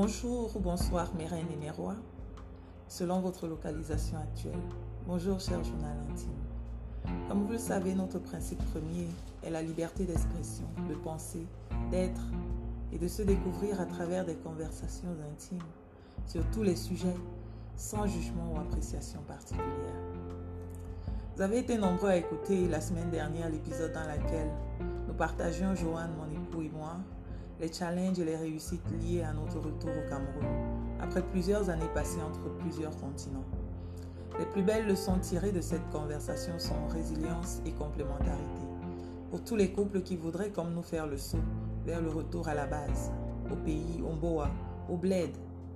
Bonjour 0.00 0.54
ou 0.54 0.60
bonsoir 0.60 1.12
mes 1.16 1.26
reines 1.26 1.50
et 1.52 1.56
mes 1.56 1.72
rois, 1.72 1.96
selon 2.86 3.18
votre 3.18 3.48
localisation 3.48 4.16
actuelle. 4.16 4.62
Bonjour 5.08 5.40
cher 5.40 5.64
journal 5.64 5.96
intime. 6.08 7.18
Comme 7.28 7.42
vous 7.42 7.54
le 7.54 7.58
savez, 7.58 7.96
notre 7.96 8.20
principe 8.20 8.64
premier 8.70 9.08
est 9.42 9.50
la 9.50 9.60
liberté 9.60 10.04
d'expression, 10.04 10.66
de 10.88 10.94
penser, 10.94 11.44
d'être 11.90 12.20
et 12.92 12.98
de 12.98 13.08
se 13.08 13.22
découvrir 13.22 13.80
à 13.80 13.86
travers 13.86 14.24
des 14.24 14.36
conversations 14.36 15.16
intimes 15.32 15.66
sur 16.28 16.48
tous 16.52 16.62
les 16.62 16.76
sujets, 16.76 17.16
sans 17.74 18.06
jugement 18.06 18.52
ou 18.54 18.60
appréciation 18.60 19.18
particulière. 19.26 19.66
Vous 21.34 21.42
avez 21.42 21.58
été 21.58 21.76
nombreux 21.76 22.10
à 22.10 22.16
écouter 22.18 22.68
la 22.68 22.80
semaine 22.80 23.10
dernière 23.10 23.50
l'épisode 23.50 23.92
dans 23.92 24.06
lequel 24.06 24.48
nous 25.08 25.14
partagions, 25.14 25.74
Joanne, 25.74 26.12
mon 26.16 26.40
époux 26.40 26.62
et 26.62 26.70
moi, 26.70 26.98
les 27.60 27.72
challenges 27.72 28.18
et 28.18 28.24
les 28.24 28.36
réussites 28.36 28.90
liées 29.02 29.22
à 29.22 29.32
notre 29.32 29.58
retour 29.58 29.90
au 29.90 30.08
Cameroun, 30.08 30.46
après 31.00 31.22
plusieurs 31.22 31.68
années 31.70 31.90
passées 31.94 32.20
entre 32.20 32.48
plusieurs 32.58 32.96
continents. 32.96 33.44
Les 34.38 34.46
plus 34.46 34.62
belles 34.62 34.86
leçons 34.86 35.18
tirées 35.18 35.50
de 35.50 35.60
cette 35.60 35.88
conversation 35.90 36.58
sont 36.58 36.86
résilience 36.88 37.60
et 37.66 37.72
complémentarité. 37.72 38.62
Pour 39.30 39.42
tous 39.42 39.56
les 39.56 39.72
couples 39.72 40.02
qui 40.02 40.16
voudraient 40.16 40.50
comme 40.50 40.72
nous 40.72 40.82
faire 40.82 41.06
le 41.06 41.18
saut 41.18 41.38
vers 41.84 42.00
le 42.00 42.10
retour 42.10 42.48
à 42.48 42.54
la 42.54 42.66
base, 42.66 43.10
au 43.50 43.56
pays, 43.56 44.02
au 44.02 44.12
Mboa, 44.12 44.48
au 44.88 44.96
bled, 44.96 45.30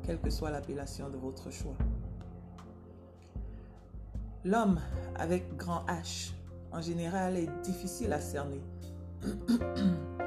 quelle 0.05 0.21
que 0.21 0.31
soit 0.31 0.51
l'appellation 0.51 1.09
de 1.11 1.17
votre 1.17 1.51
choix. 1.51 1.77
L'homme 4.45 4.81
avec 5.17 5.57
grand 5.57 5.85
H, 5.87 6.33
en 6.73 6.81
général, 6.81 7.37
est 7.37 7.51
difficile 7.63 8.13
à 8.13 8.21
cerner. 8.21 8.61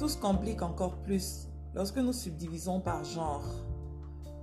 Tout 0.00 0.08
se 0.08 0.16
complique 0.16 0.62
encore 0.62 0.96
plus 1.02 1.46
lorsque 1.74 1.98
nous 1.98 2.14
subdivisons 2.14 2.80
par 2.80 3.04
genre. 3.04 3.44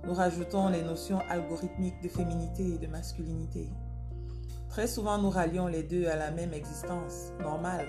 Nous 0.04 0.14
rajoutons 0.14 0.68
les 0.68 0.82
notions 0.82 1.18
algorithmiques 1.28 2.00
de 2.00 2.08
féminité 2.08 2.74
et 2.74 2.78
de 2.78 2.86
masculinité. 2.86 3.68
Très 4.68 4.86
souvent, 4.86 5.18
nous 5.18 5.30
rallions 5.30 5.66
les 5.66 5.82
deux 5.82 6.06
à 6.06 6.14
la 6.14 6.30
même 6.30 6.54
existence 6.54 7.32
normale 7.40 7.88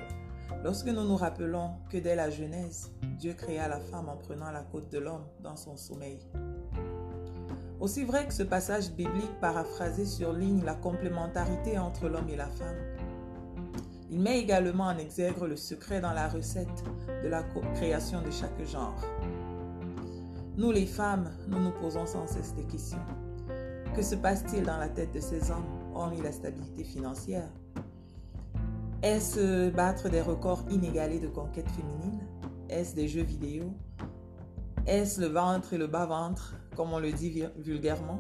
lorsque 0.64 0.88
nous 0.88 1.04
nous 1.04 1.16
rappelons 1.16 1.74
que 1.92 2.00
dès 2.00 2.16
la 2.16 2.32
Genèse, 2.32 2.92
Dieu 3.20 3.34
créa 3.34 3.68
la 3.68 3.80
femme 3.80 4.10
en 4.10 4.18
prenant 4.18 4.50
la 4.50 4.64
côte 4.64 4.92
de 4.92 4.98
l'homme 4.98 5.28
dans 5.44 5.56
son 5.56 5.78
sommeil. 5.78 6.18
Aussi 7.80 8.04
vrai 8.04 8.28
que 8.28 8.34
ce 8.34 8.42
passage 8.42 8.92
biblique 8.94 9.40
paraphrasé 9.40 10.08
surligne 10.08 10.64
la 10.66 10.74
complémentarité 10.74 11.78
entre 11.78 12.10
l'homme 12.10 12.30
et 12.30 12.36
la 12.36 12.48
femme, 12.48 12.99
il 14.12 14.20
met 14.20 14.40
également 14.40 14.86
en 14.86 14.98
exergue 14.98 15.42
le 15.44 15.56
secret 15.56 16.02
dans 16.02 16.14
la 16.14 16.28
recette 16.28 16.84
de 17.24 17.28
la 17.28 17.44
création 17.76 18.22
de 18.22 18.32
chaque 18.32 18.66
genre. 18.66 19.00
Nous 20.58 20.72
les 20.72 20.86
femmes, 20.86 21.30
nous 21.48 21.60
nous 21.60 21.72
posons 21.72 22.06
sans 22.06 22.28
cesse 22.28 22.56
des 22.56 22.66
questions. 22.66 23.06
Que 23.96 24.02
se 24.02 24.16
passe-t-il 24.16 24.64
dans 24.64 24.78
la 24.78 24.90
tête 24.90 25.14
de 25.14 25.20
ces 25.20 25.52
hommes, 25.52 25.68
hormis 25.94 26.22
la 26.22 26.32
stabilité 26.32 26.84
financière? 26.84 27.50
Est-ce 29.02 29.70
battre 29.70 30.10
des 30.10 30.22
records 30.22 30.66
inégalés 30.70 31.20
de 31.20 31.28
conquête 31.28 31.70
féminine 31.70 32.20
Est-ce 32.68 32.96
des 32.96 33.08
jeux 33.08 33.24
vidéo? 33.24 33.74
Est-ce 34.86 35.22
le 35.22 35.28
ventre 35.28 35.74
et 35.74 35.78
le 35.78 35.88
bas-ventre, 35.88 36.56
comme 36.76 36.94
on 36.94 37.00
le 37.00 37.12
dit 37.12 37.44
vulgairement? 37.58 38.20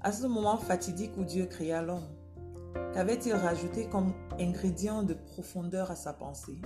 À 0.00 0.12
ce 0.12 0.26
moment 0.26 0.56
fatidique 0.56 1.16
où 1.16 1.24
Dieu 1.24 1.46
créa 1.46 1.80
l'homme, 1.80 2.06
Qu'avait-il 2.92 3.34
rajouté 3.34 3.88
comme 3.88 4.14
ingrédient 4.40 5.02
de 5.02 5.14
profondeur 5.14 5.90
à 5.90 5.96
sa 5.96 6.12
pensée? 6.12 6.60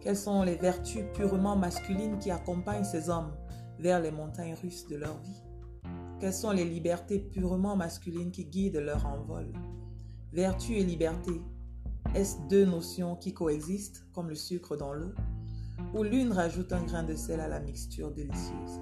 Quelles 0.00 0.16
sont 0.16 0.42
les 0.42 0.56
vertus 0.56 1.04
purement 1.14 1.56
masculines 1.56 2.18
qui 2.18 2.30
accompagnent 2.30 2.84
ces 2.84 3.08
hommes 3.08 3.32
vers 3.78 4.00
les 4.00 4.10
montagnes 4.10 4.54
russes 4.54 4.86
de 4.88 4.96
leur 4.96 5.16
vie? 5.20 5.42
Quelles 6.18 6.34
sont 6.34 6.50
les 6.50 6.64
libertés 6.64 7.20
purement 7.20 7.76
masculines 7.76 8.30
qui 8.30 8.44
guident 8.44 8.82
leur 8.84 9.06
envol? 9.06 9.52
Vertu 10.32 10.74
et 10.74 10.84
liberté, 10.84 11.40
est-ce 12.14 12.36
deux 12.48 12.66
notions 12.66 13.16
qui 13.16 13.32
coexistent 13.32 14.06
comme 14.12 14.28
le 14.28 14.34
sucre 14.34 14.76
dans 14.76 14.92
l'eau? 14.92 15.14
Ou 15.94 16.02
l'une 16.02 16.32
rajoute 16.32 16.72
un 16.72 16.82
grain 16.82 17.02
de 17.04 17.14
sel 17.14 17.40
à 17.40 17.48
la 17.48 17.60
mixture 17.60 18.10
délicieuse? 18.10 18.80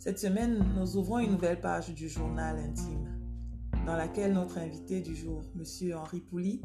Cette 0.00 0.18
semaine, 0.18 0.64
nous 0.76 0.96
ouvrons 0.96 1.20
une 1.20 1.30
nouvelle 1.30 1.60
page 1.60 1.94
du 1.94 2.08
journal 2.08 2.58
intime 2.58 3.13
dans 3.86 3.96
laquelle 3.96 4.32
notre 4.32 4.58
invité 4.58 5.00
du 5.00 5.14
jour, 5.14 5.42
M. 5.56 5.94
Henri 5.94 6.20
Pouli, 6.20 6.62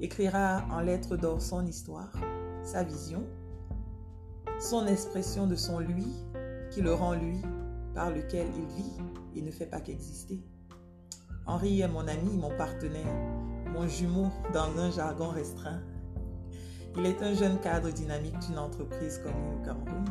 écrira 0.00 0.64
en 0.70 0.80
lettres 0.80 1.16
d'or 1.16 1.40
son 1.40 1.64
histoire, 1.64 2.12
sa 2.64 2.82
vision, 2.82 3.24
son 4.60 4.86
expression 4.86 5.46
de 5.46 5.54
son 5.54 5.78
lui, 5.78 6.06
qui 6.70 6.80
le 6.80 6.92
rend 6.92 7.14
lui, 7.14 7.38
par 7.94 8.10
lequel 8.10 8.46
il 8.56 8.82
vit 8.82 8.92
et 9.36 9.42
ne 9.42 9.50
fait 9.50 9.66
pas 9.66 9.80
qu'exister. 9.80 10.42
Henri 11.46 11.80
est 11.80 11.88
mon 11.88 12.06
ami, 12.08 12.36
mon 12.36 12.56
partenaire, 12.56 13.14
mon 13.72 13.86
jumeau 13.86 14.28
dans 14.52 14.76
un 14.78 14.90
jargon 14.90 15.28
restreint. 15.28 15.82
Il 16.96 17.06
est 17.06 17.22
un 17.22 17.34
jeune 17.34 17.58
cadre 17.60 17.90
dynamique 17.90 18.38
d'une 18.40 18.58
entreprise 18.58 19.18
connue 19.18 19.56
au 19.56 19.64
Cameroun. 19.64 20.04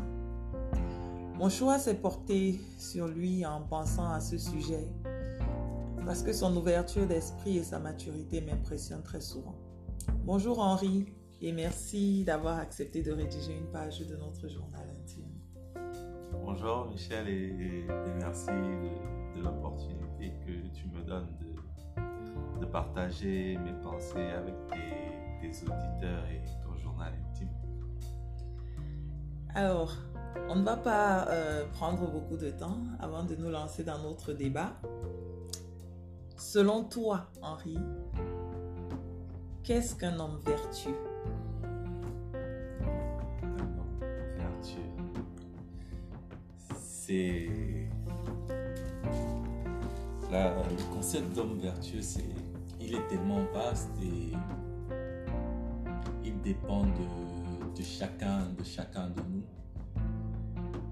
Mon 1.37 1.49
choix 1.49 1.79
s'est 1.79 1.95
porté 1.95 2.59
sur 2.77 3.07
lui 3.07 3.45
en 3.45 3.61
pensant 3.61 4.11
à 4.11 4.19
ce 4.19 4.37
sujet 4.37 4.87
parce 6.05 6.23
que 6.23 6.33
son 6.33 6.55
ouverture 6.55 7.05
d'esprit 7.05 7.57
et 7.57 7.63
sa 7.63 7.79
maturité 7.79 8.41
m'impressionnent 8.41 9.03
très 9.03 9.21
souvent. 9.21 9.55
Bonjour 10.25 10.59
Henri 10.59 11.05
et 11.41 11.51
merci 11.51 12.23
d'avoir 12.23 12.59
accepté 12.59 13.01
de 13.01 13.11
rédiger 13.11 13.55
une 13.55 13.71
page 13.71 13.99
de 13.99 14.15
notre 14.15 14.47
journal 14.47 14.87
intime. 15.01 15.29
Bonjour 16.43 16.87
Michel 16.87 17.27
et, 17.27 17.85
merci 18.19 18.47
de, 18.47 19.41
l'opportunité 19.43 20.33
que 20.45 20.67
tu 20.75 20.87
me 20.87 21.01
donnes 21.03 21.35
de, 21.39 22.61
de 22.61 22.65
partager 22.65 23.57
mes 23.57 23.73
pensées 23.81 24.29
avec 24.37 24.55
tes, 24.67 25.47
auditeurs 25.63 26.23
et 26.31 26.43
ton 26.63 26.77
journal 26.77 27.13
intime. 27.29 27.49
Alors, 29.55 29.97
on 30.49 30.55
ne 30.55 30.63
va 30.63 30.77
pas 30.77 31.27
euh, 31.29 31.65
prendre 31.73 32.09
beaucoup 32.09 32.37
de 32.37 32.51
temps 32.51 32.77
avant 32.99 33.23
de 33.23 33.35
nous 33.35 33.49
lancer 33.49 33.83
dans 33.83 33.99
notre 33.99 34.33
débat. 34.33 34.73
Selon 36.41 36.83
toi, 36.85 37.29
Henri, 37.43 37.77
qu'est-ce 39.63 39.95
qu'un 39.95 40.19
homme 40.19 40.39
vertueux? 40.43 40.97
Un 43.43 43.77
homme 43.77 43.99
vertueux, 44.37 44.81
c'est... 46.75 47.47
le 50.31 50.93
concept 50.93 51.33
d'homme 51.35 51.59
vertueux, 51.59 52.01
c'est, 52.01 52.25
il 52.81 52.95
est 52.95 53.07
tellement 53.07 53.45
vaste 53.53 53.91
et 54.01 54.33
il 56.25 56.41
dépend 56.41 56.85
de, 56.85 57.83
chacun, 57.83 58.49
de 58.57 58.63
chacun 58.63 59.09
de 59.09 59.21
nous. 59.21 59.43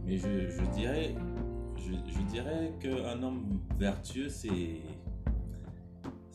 Mais 0.05 0.15
je, 0.15 0.63
dirais, 0.75 1.15
je, 1.75 1.93
je 2.07 2.21
dirais 2.29 2.71
qu'un 2.79 3.21
homme 3.23 3.59
vertueux, 3.77 4.29
c'est 4.29 4.79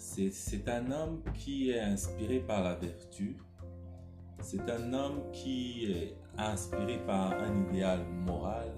c'est 0.05 0.69
un 0.69 0.91
homme 0.91 1.23
qui 1.33 1.71
est 1.71 1.81
inspiré 1.81 2.39
par 2.41 2.63
la 2.63 2.75
vertu. 2.75 3.37
C'est 4.41 4.71
un 4.71 4.93
homme 4.93 5.23
qui 5.33 5.87
est 5.91 6.17
inspiré 6.37 6.99
par 7.07 7.33
un 7.33 7.69
idéal 7.69 8.05
moral 8.27 8.71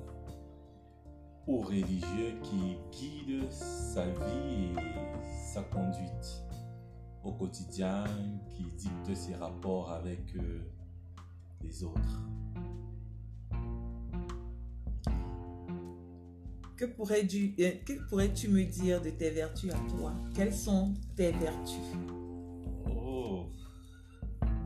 ou 1.47 1.61
religieux 1.61 2.39
qui 2.43 2.79
guide 2.93 3.51
sa 3.51 4.07
vie 4.07 4.73
et 4.73 5.53
sa 5.53 5.63
conduite 5.63 6.45
au 7.25 7.33
quotidien, 7.33 8.05
qui 8.49 8.65
dicte 8.77 9.15
ses 9.15 9.35
rapports 9.35 9.91
avec 9.91 10.35
euh, 10.37 10.61
les 11.61 11.83
autres. 11.83 12.23
Que 16.77 16.85
pourrais-tu 16.85 17.55
euh, 17.61 17.71
pourrais 18.11 18.29
me 18.29 18.65
dire 18.65 19.01
de 19.01 19.09
tes 19.09 19.31
vertus 19.31 19.73
à 19.73 19.79
toi? 19.89 20.13
Quelles 20.35 20.53
sont 20.53 20.93
tes 21.17 21.33
vertus? 21.33 21.81
Oh, 22.87 23.47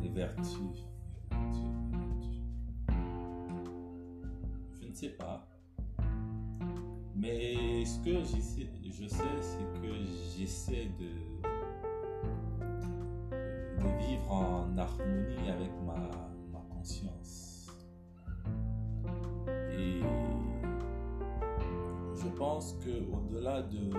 les 0.02 0.08
vertus. 0.08 0.86
Je 4.80 4.88
ne 4.88 4.92
sais 4.92 5.10
pas. 5.10 5.46
Mais 7.14 7.84
ce 7.84 8.00
que 8.00 8.24
je 8.24 8.40
sais, 9.06 9.24
c'est 9.40 9.80
que 9.80 9.94
j'essaie 10.36 10.90
de, 10.98 11.10
vivre 14.00 14.32
en 14.32 14.76
harmonie 14.76 15.48
avec 15.48 15.70
ma 15.86 16.60
conscience. 16.74 17.49
pense 22.40 22.72
que 22.82 22.88
au-delà 23.12 23.60
de, 23.60 23.90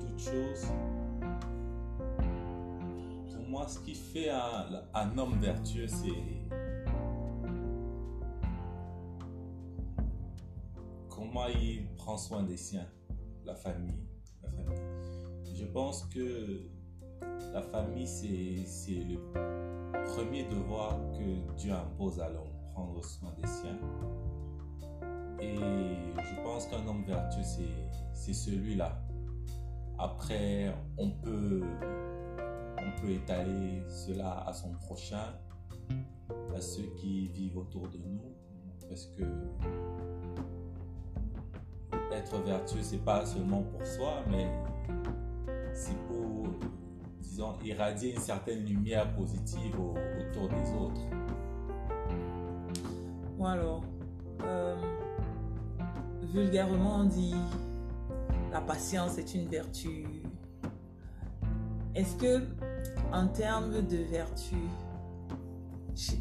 toute 0.00 0.16
chose, 0.16 0.68
pour 3.32 3.48
moi, 3.48 3.66
ce 3.66 3.80
qui 3.80 3.96
fait 3.96 4.30
un, 4.30 5.18
homme 5.18 5.40
vertueux, 5.40 5.88
c'est 5.88 6.06
comment 11.08 11.48
il 11.48 11.88
prend 11.96 12.16
soin 12.16 12.44
des 12.44 12.56
siens, 12.56 12.86
la 13.44 13.56
famille. 13.56 14.06
Je 15.52 15.64
pense 15.64 16.04
que 16.04 16.60
la 17.52 17.62
famille, 17.62 18.06
c'est 18.06 18.94
le 18.94 19.18
premier 20.14 20.44
devoir 20.44 20.96
que 21.10 21.56
Dieu 21.56 21.72
impose 21.72 22.20
à 22.20 22.28
l'homme, 22.28 22.54
prendre 22.72 23.04
soin 23.04 23.32
des 23.36 23.48
siens. 23.48 23.80
Et 25.40 25.56
je 25.56 26.42
pense 26.42 26.66
qu'un 26.66 26.86
homme 26.86 27.04
vertueux, 27.04 27.42
c'est 28.12 28.32
celui-là. 28.32 29.00
Après, 29.98 30.72
on 30.96 31.10
peut, 31.10 31.62
on 32.78 33.00
peut 33.00 33.10
étaler 33.10 33.82
cela 33.88 34.44
à 34.46 34.52
son 34.52 34.72
prochain, 34.72 35.34
à 36.54 36.60
ceux 36.60 36.86
qui 36.96 37.28
vivent 37.28 37.58
autour 37.58 37.88
de 37.88 37.98
nous, 37.98 38.34
parce 38.88 39.06
que 39.06 39.24
être 42.12 42.38
vertueux, 42.38 42.82
c'est 42.82 43.04
pas 43.04 43.24
seulement 43.24 43.62
pour 43.62 43.86
soi, 43.86 44.24
mais 44.30 44.50
c'est 45.72 45.96
pour, 46.06 46.46
disons, 47.20 47.54
irradier 47.64 48.14
une 48.14 48.20
certaine 48.20 48.64
lumière 48.64 49.12
positive 49.14 49.78
autour 49.78 50.48
des 50.48 50.72
autres. 50.74 51.00
Bon 53.36 53.44
alors, 53.44 53.82
euh, 54.42 54.87
vulgairement 56.32 57.04
dit 57.04 57.34
la 58.52 58.60
patience 58.60 59.18
est 59.18 59.34
une 59.34 59.48
vertu. 59.48 60.04
Est-ce 61.94 62.16
que 62.16 62.42
en 63.12 63.28
termes 63.28 63.86
de 63.86 63.96
vertu, 63.96 64.56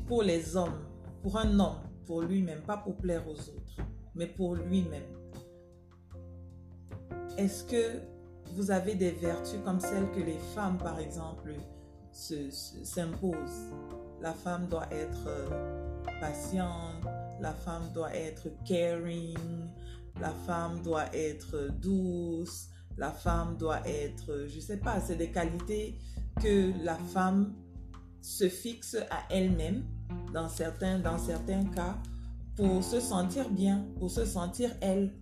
pour 0.07 0.23
les 0.23 0.55
hommes, 0.55 0.85
pour 1.21 1.37
un 1.37 1.59
homme, 1.59 1.77
pour 2.05 2.21
lui-même, 2.21 2.61
pas 2.61 2.77
pour 2.77 2.95
plaire 2.95 3.27
aux 3.27 3.39
autres, 3.39 3.77
mais 4.15 4.27
pour 4.27 4.55
lui-même, 4.55 5.03
est-ce 7.37 7.63
que 7.63 8.01
vous 8.55 8.71
avez 8.71 8.95
des 8.95 9.11
vertus 9.11 9.59
comme 9.63 9.79
celles 9.79 10.09
que 10.11 10.21
les 10.21 10.39
femmes, 10.55 10.77
par 10.77 10.99
exemple, 10.99 11.53
s'imposent? 12.11 13.71
La 14.21 14.33
femme 14.33 14.67
doit 14.67 14.87
être 14.91 15.27
euh, 15.27 15.49
patiente, 16.19 17.05
la 17.39 17.53
femme 17.53 17.83
doit 17.93 18.15
être 18.15 18.47
caring, 18.65 19.37
la 20.19 20.31
femme 20.31 20.81
doit 20.81 21.13
être 21.15 21.69
douce, 21.79 22.69
la 22.97 23.11
femme 23.11 23.57
doit 23.57 23.87
être, 23.87 24.45
je 24.47 24.59
sais 24.59 24.77
pas, 24.77 24.99
c'est 24.99 25.15
des 25.15 25.31
qualités 25.31 25.99
que 26.41 26.73
la 26.83 26.95
femme 26.95 27.53
se 28.21 28.49
fixe 28.49 28.97
à 29.09 29.33
elle-même 29.33 29.85
dans 30.33 30.49
certains 30.49 30.99
cas 31.65 31.97
pour 32.55 32.83
se 32.83 32.99
sentir 32.99 33.49
bien, 33.49 33.85
pour 33.99 34.09
se 34.09 34.25
sentir 34.25 34.71
elle. 34.81 35.13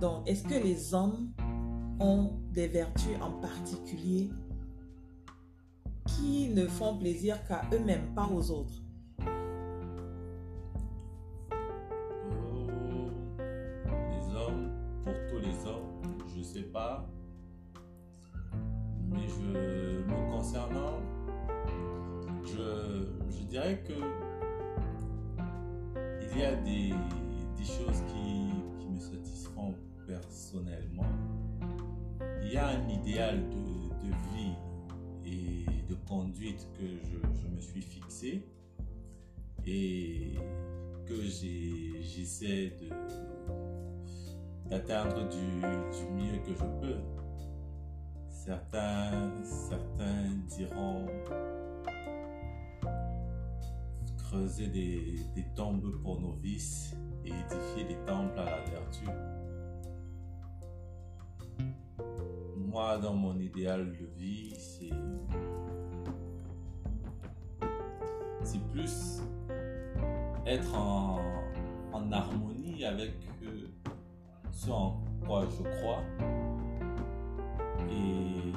Donc, 0.00 0.28
est-ce 0.28 0.44
que 0.44 0.54
les 0.54 0.94
hommes 0.94 1.32
ont 1.98 2.38
des 2.52 2.68
vertus 2.68 3.16
en 3.20 3.32
particulier 3.40 4.30
qui 6.06 6.48
ne 6.48 6.66
font 6.66 6.96
plaisir 6.98 7.42
qu'à 7.46 7.62
eux-mêmes, 7.72 8.14
pas 8.14 8.26
aux 8.26 8.50
autres? 8.50 8.82
Pas. 16.72 17.08
Mais 19.08 19.26
je, 19.26 20.02
me 20.02 20.30
concernant, 20.30 21.00
je, 22.44 23.44
dirais 23.48 23.82
que 23.86 23.94
il 26.20 26.38
y 26.38 26.44
a 26.44 26.54
des, 26.56 26.92
choses 27.64 28.02
qui 28.06 28.86
me 28.88 28.98
satisfont 28.98 29.74
personnellement 30.06 31.04
il 32.48 32.54
y 32.54 32.56
a 32.56 32.68
un 32.68 32.88
idéal 32.88 33.44
de, 33.50 34.08
vie 34.32 34.54
et 35.26 35.66
de 35.88 35.94
conduite 36.08 36.66
que 36.78 36.86
je, 36.86 37.54
me 37.54 37.60
suis 37.60 37.82
fixé 37.82 38.42
et 39.66 40.34
que 41.04 41.20
j'essaie 41.20 42.72
d'atteindre 44.68 45.28
du, 45.28 46.06
mieux 46.12 46.38
que 46.44 46.52
je 46.52 46.64
peux. 46.80 47.00
Certains, 48.28 49.30
certains 49.44 50.30
diront 50.46 51.06
creuser 54.18 54.68
des, 54.68 55.20
des 55.34 55.46
tombes 55.56 56.02
pour 56.02 56.20
nos 56.20 56.34
vices 56.34 56.96
et 57.24 57.30
édifier 57.30 57.84
des 57.84 58.04
temples 58.06 58.38
à 58.38 58.44
la 58.44 58.64
vertu. 58.70 59.04
dans 63.02 63.14
mon 63.14 63.38
idéal 63.38 63.92
de 63.92 64.06
vie, 64.16 64.54
c'est. 64.56 64.90
Plus 68.72 69.22
être 70.46 70.74
en, 70.74 71.18
harmonie 72.12 72.84
avec 72.84 73.12
ce 74.58 74.70
en 74.72 75.00
quoi 75.24 75.44
je 75.46 75.62
crois. 75.62 76.02
Et 77.88 78.52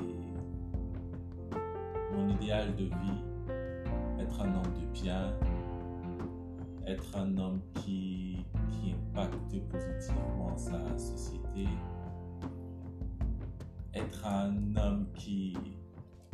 mon 2.12 2.28
idéal 2.30 2.76
de 2.76 2.86
vie, 2.86 3.24
être 4.20 4.42
un 4.42 4.56
homme 4.56 4.74
de 4.80 4.86
bien, 5.00 5.32
être 6.88 7.16
un 7.16 7.38
homme 7.38 7.62
qui, 7.76 8.44
qui 8.72 8.94
impacte 8.94 9.60
positivement 9.70 10.58
sa 10.58 10.98
société, 10.98 11.68
être 13.94 14.26
un 14.26 14.76
homme 14.76 15.06
qui, 15.14 15.56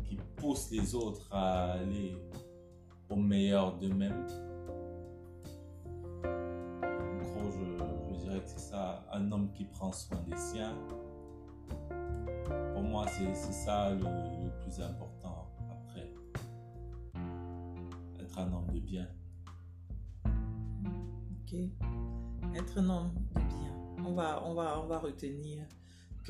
qui 0.05 0.17
pousse 0.37 0.71
les 0.71 0.95
autres 0.95 1.27
à 1.29 1.73
aller 1.73 2.17
au 3.09 3.17
meilleur 3.17 3.77
d'eux-mêmes. 3.77 4.46
C'est 8.47 8.59
ça, 8.59 9.05
un 9.11 9.31
homme 9.31 9.51
qui 9.53 9.65
prend 9.65 9.91
soin 9.91 10.19
des 10.27 10.37
siens. 10.37 10.75
Pour 12.73 12.81
moi, 12.81 13.05
c'est 13.07 13.33
ça 13.35 13.91
le, 13.91 13.99
le, 13.99 14.51
plus 14.61 14.81
important 14.81 15.47
après. 15.69 16.09
Être 18.19 18.39
un 18.39 18.51
homme 18.53 18.67
de 18.73 18.79
bien. 18.79 19.07
Ok. 20.25 21.53
Être 22.55 22.79
un 22.79 22.89
homme 22.89 23.13
de 23.35 23.41
bien. 23.41 24.05
On 24.05 24.13
va, 24.13 24.43
on 24.45 24.53
va, 24.53 24.81
on 24.81 24.87
va 24.87 24.99
retenir 24.99 25.65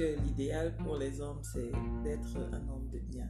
l'idéal 0.03 0.75
pour 0.77 0.97
les 0.97 1.21
hommes, 1.21 1.39
c'est 1.41 1.71
d'être 2.03 2.38
un 2.51 2.69
homme 2.69 2.88
de 2.91 3.00
bien. 3.00 3.27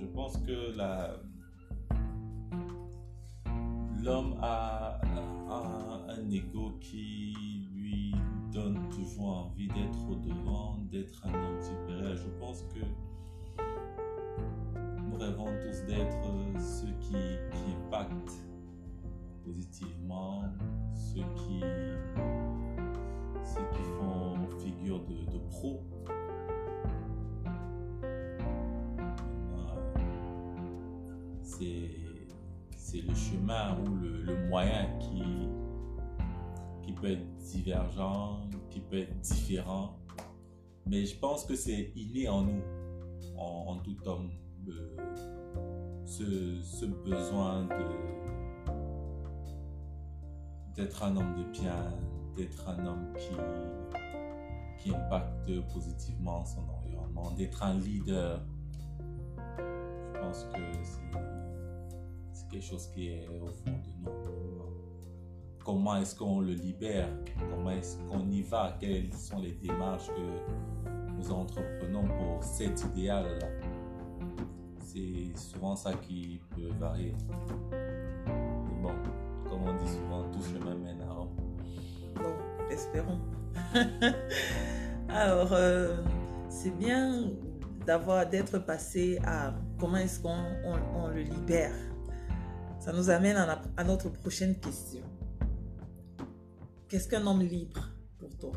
Je 0.00 0.06
pense 0.06 0.36
que 0.38 0.74
l'homme 4.02 4.38
a, 4.42 4.85
ego 6.30 6.72
qui 6.80 7.68
lui 7.74 8.14
donne 8.52 8.88
toujours 8.90 9.28
envie 9.28 9.68
d'être 9.68 10.10
au 10.10 10.16
devant, 10.16 10.78
d'être 10.90 11.26
un 11.26 11.34
homme 11.34 11.60
supérieur. 11.60 12.16
Je 12.16 12.28
pense 12.40 12.62
que 12.74 12.80
nous 15.02 15.16
rêvons 15.18 15.46
tous 15.62 15.84
d'être 15.86 16.60
ceux 16.60 16.92
qui, 17.00 17.16
impactent 17.72 18.44
positivement, 19.44 20.42
ceux 20.94 21.22
qui 21.36 21.60
ceux 23.44 23.64
qui 23.72 23.82
font 23.98 24.36
figure 24.58 25.00
de, 25.06 25.38
pro. 25.50 25.82
C'est 32.78 33.00
le 33.02 33.14
chemin 33.14 33.76
ou 33.80 33.96
le, 33.96 34.22
le, 34.22 34.48
moyen 34.48 34.86
qui 34.98 35.22
peut 37.00 37.12
être 37.12 37.36
divergent, 37.36 38.48
qui 38.70 38.80
peut 38.80 38.98
être 38.98 39.20
différent. 39.20 39.96
Mais 40.86 41.04
je 41.04 41.18
pense 41.18 41.44
que 41.44 41.54
c'est 41.54 41.92
inné 41.94 42.28
en 42.28 42.42
nous, 42.42 42.62
en, 43.36 43.76
tout 43.78 43.96
homme, 44.06 44.30
ce, 46.04 46.60
ce 46.62 46.86
besoin 46.86 47.68
d'être 50.76 51.02
un 51.02 51.16
homme 51.16 51.34
de 51.34 51.44
bien, 51.50 51.92
d'être 52.36 52.68
un 52.68 52.86
homme 52.86 53.12
qui, 53.16 53.34
qui 54.78 54.94
impacte 54.94 55.60
positivement 55.72 56.44
son 56.44 56.68
environnement, 56.68 57.32
d'être 57.32 57.62
un 57.62 57.78
leader. 57.78 58.44
Je 59.58 60.20
pense 60.20 60.44
que 60.44 60.60
c'est 62.32 62.48
quelque 62.48 62.64
chose 62.64 62.88
qui 62.88 63.08
est 63.08 63.28
au 63.28 63.46
fond 63.46 63.70
de 63.70 63.90
nous. 64.02 64.55
Comment 65.66 65.96
est-ce 65.96 66.14
qu'on 66.14 66.38
le 66.38 66.52
libère 66.52 67.08
Comment 67.50 67.72
est-ce 67.72 67.96
qu'on 67.96 68.30
y 68.30 68.40
va 68.42 68.76
Quelles 68.78 69.12
sont 69.12 69.40
les 69.40 69.50
démarches 69.50 70.06
que 70.06 71.18
nous 71.18 71.32
entreprenons 71.32 72.06
pour 72.06 72.44
cet 72.44 72.84
idéal-là 72.84 73.48
C'est 74.78 75.36
souvent 75.36 75.74
ça 75.74 75.92
qui 75.94 76.40
peut 76.54 76.68
varier. 76.78 77.16
Mais 77.72 78.80
bon, 78.80 78.92
comme 79.48 79.64
on 79.64 79.72
dit 79.72 79.90
souvent, 79.90 80.30
tout 80.30 80.40
chemin 80.40 80.76
mène 80.76 81.02
à 81.02 81.12
Rome. 81.12 81.34
Bon, 82.14 82.70
espérons. 82.70 83.18
Alors, 85.08 85.52
euh, 85.52 85.96
c'est 86.48 86.78
bien 86.78 87.24
d'avoir 87.84 88.24
d'être 88.24 88.60
passé 88.60 89.18
à 89.24 89.52
comment 89.80 89.96
est-ce 89.96 90.20
qu'on 90.20 90.44
on, 90.94 91.08
le 91.08 91.22
libère. 91.22 91.74
Ça 92.78 92.92
nous 92.92 93.10
amène 93.10 93.36
à 93.36 93.82
notre 93.82 94.10
prochaine 94.10 94.54
question. 94.60 95.02
Qu'est-ce 96.88 97.08
qu'un 97.08 97.26
homme 97.26 97.42
libre 97.42 97.90
pour 98.18 98.36
toi? 98.36 98.52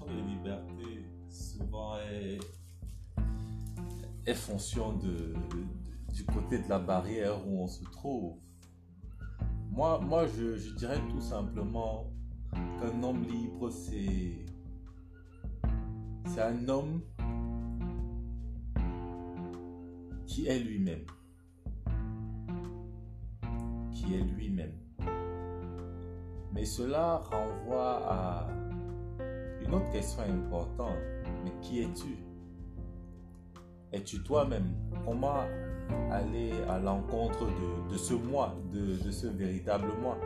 De 0.00 0.14
liberté 0.26 1.04
souvent 1.28 1.98
est, 1.98 2.38
est 4.26 4.34
fonction 4.34 4.94
de, 4.94 5.34
du 6.12 6.24
côté 6.24 6.58
de 6.58 6.68
la 6.68 6.78
barrière 6.78 7.46
où 7.46 7.62
on 7.62 7.66
se 7.66 7.84
trouve. 7.84 8.38
Moi, 9.70 10.00
moi 10.00 10.26
je 10.26 10.74
dirais 10.74 11.00
tout 11.10 11.20
simplement 11.20 12.10
qu'un 12.52 13.02
homme 13.02 13.22
libre, 13.22 13.70
c'est, 13.70 14.44
c'est 16.26 16.42
un 16.42 16.68
homme 16.68 17.00
qui 20.26 20.46
est 20.46 20.58
lui-même. 20.58 21.04
Qui 23.92 24.14
est 24.14 24.22
lui-même. 24.22 24.72
Mais 26.52 26.64
cela 26.64 27.18
renvoie 27.18 28.00
à 28.06 28.48
une 29.62 29.74
autre 29.74 29.90
question 29.90 30.22
importante, 30.22 30.96
mais 31.44 31.52
qui 31.60 31.80
es-tu? 31.82 32.16
Es-tu 33.92 34.22
toi-même? 34.22 34.72
Comment 35.04 35.44
aller 36.10 36.52
à 36.68 36.78
l'encontre 36.78 37.46
de, 37.90 37.96
ce 37.96 38.14
moi, 38.14 38.54
de, 38.72 39.10
ce 39.10 39.26
véritable 39.26 39.88
moi? 40.00 40.16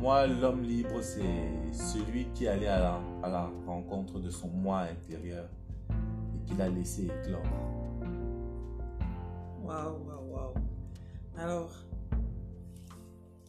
Moi, 0.00 0.28
l'homme 0.28 0.62
libre, 0.62 1.02
c'est 1.02 1.72
celui 1.72 2.26
qui 2.26 2.46
allait 2.46 2.68
à 2.68 2.78
la, 2.78 3.00
à 3.24 3.28
la 3.28 3.50
rencontre 3.66 4.20
de 4.20 4.30
son 4.30 4.46
moi 4.48 4.82
intérieur 4.82 5.48
et 5.90 6.46
qui 6.46 6.54
l'a 6.56 6.68
laissé 6.68 7.06
éclore. 7.06 7.42
Waouh, 9.60 9.98
waouh, 10.06 10.32
waouh. 10.32 10.54
Alors, 11.36 11.72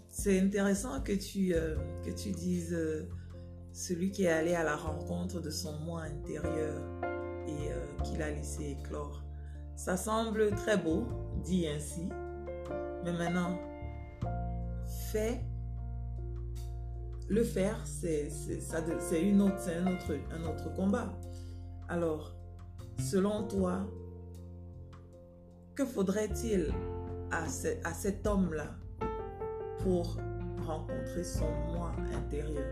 c'est 0.09 0.39
intéressant 0.39 1.01
que 1.01 1.13
tu, 1.13 1.53
euh, 1.53 1.75
que 2.03 2.09
tu 2.09 2.31
dises 2.31 2.73
euh, 2.73 3.07
celui 3.71 4.09
qui 4.09 4.23
est 4.23 4.31
allé 4.31 4.55
à 4.55 4.63
la 4.63 4.75
rencontre 4.75 5.41
de 5.41 5.51
son 5.51 5.77
moi 5.81 6.01
intérieur 6.01 6.81
et 7.47 7.71
euh, 7.71 7.85
qui 8.03 8.17
l'a 8.17 8.31
laissé 8.31 8.71
éclore. 8.71 9.23
Ça 9.75 9.97
semble 9.97 10.49
très 10.55 10.77
beau, 10.77 11.05
dit 11.43 11.67
ainsi, 11.67 12.09
mais 13.05 13.13
maintenant, 13.13 13.57
fait, 15.11 15.41
le 17.29 17.43
faire, 17.43 17.79
c'est 17.85 18.29
un 18.73 19.41
autre, 19.81 20.73
combat. 20.75 21.13
Alors, 21.87 22.35
selon 22.97 23.47
toi, 23.47 23.87
que 25.75 25.85
faudrait-il 25.85 26.73
à 27.31 27.47
cet 27.47 28.25
homme-là 28.25 28.75
pour 29.79 30.17
rencontrer 30.65 31.23
son 31.23 31.49
moi 31.71 31.91
intérieur? 32.13 32.65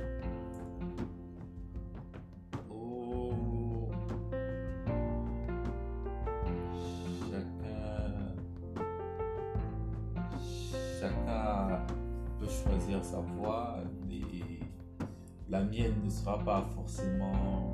La 15.58 15.64
mienne 15.64 16.04
ne 16.04 16.10
sera 16.10 16.38
pas 16.38 16.62
forcément 16.76 17.72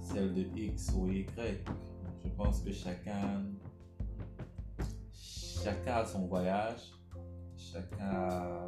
celle 0.00 0.32
de 0.32 0.46
X 0.56 0.94
ou 0.96 1.08
Y. 1.08 1.28
Je 2.24 2.28
pense 2.30 2.62
que 2.62 2.72
chacun, 2.72 3.44
chacun 5.12 5.96
a 5.96 6.06
son 6.06 6.26
voyage, 6.26 6.94
chacun 7.54 8.66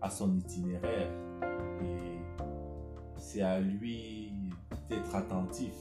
a 0.00 0.10
son 0.10 0.36
itinéraire 0.36 1.12
et 1.80 2.18
c'est 3.16 3.42
à 3.42 3.60
lui 3.60 4.32
d'être 4.88 5.14
attentif. 5.14 5.74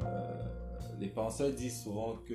Euh, 0.00 0.42
les 1.00 1.08
penseurs 1.08 1.52
disent 1.52 1.82
souvent 1.82 2.14
que 2.28 2.34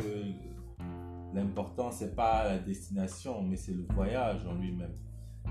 L'important, 1.33 1.89
c'est 1.89 2.15
pas 2.15 2.43
la 2.47 2.59
destination, 2.59 3.41
mais 3.41 3.55
c'est 3.55 3.73
le 3.73 3.87
voyage 3.95 4.45
en 4.45 4.53
lui-même. 4.53 4.95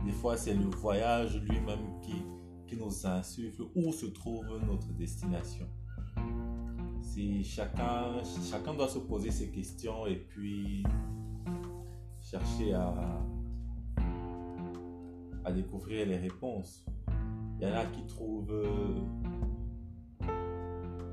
Des 0.04 0.12
fois, 0.12 0.36
c'est 0.36 0.54
le 0.54 0.64
voyage 0.64 1.40
lui-même 1.42 2.00
qui, 2.02 2.24
qui 2.66 2.76
nous 2.76 3.06
insuffle 3.06 3.62
où 3.74 3.92
se 3.92 4.06
trouve 4.06 4.46
notre 4.66 4.92
destination. 4.92 5.66
Chacun, 7.44 8.22
chacun 8.50 8.72
doit 8.72 8.88
se 8.88 8.98
poser 8.98 9.30
ces 9.30 9.50
questions 9.50 10.06
et 10.06 10.16
puis 10.16 10.82
chercher 12.20 12.72
à, 12.72 12.94
à 15.44 15.52
découvrir 15.52 16.06
les 16.06 16.16
réponses. 16.16 16.86
Il 17.60 17.68
y 17.68 17.70
en 17.70 17.74
a 17.74 17.84
qui 17.86 18.06
trouvent 18.06 18.50
euh, 18.50 19.00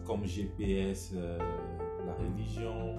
comme 0.06 0.26
GPS 0.26 1.12
euh, 1.16 1.38
la 2.06 2.14
religion, 2.14 2.96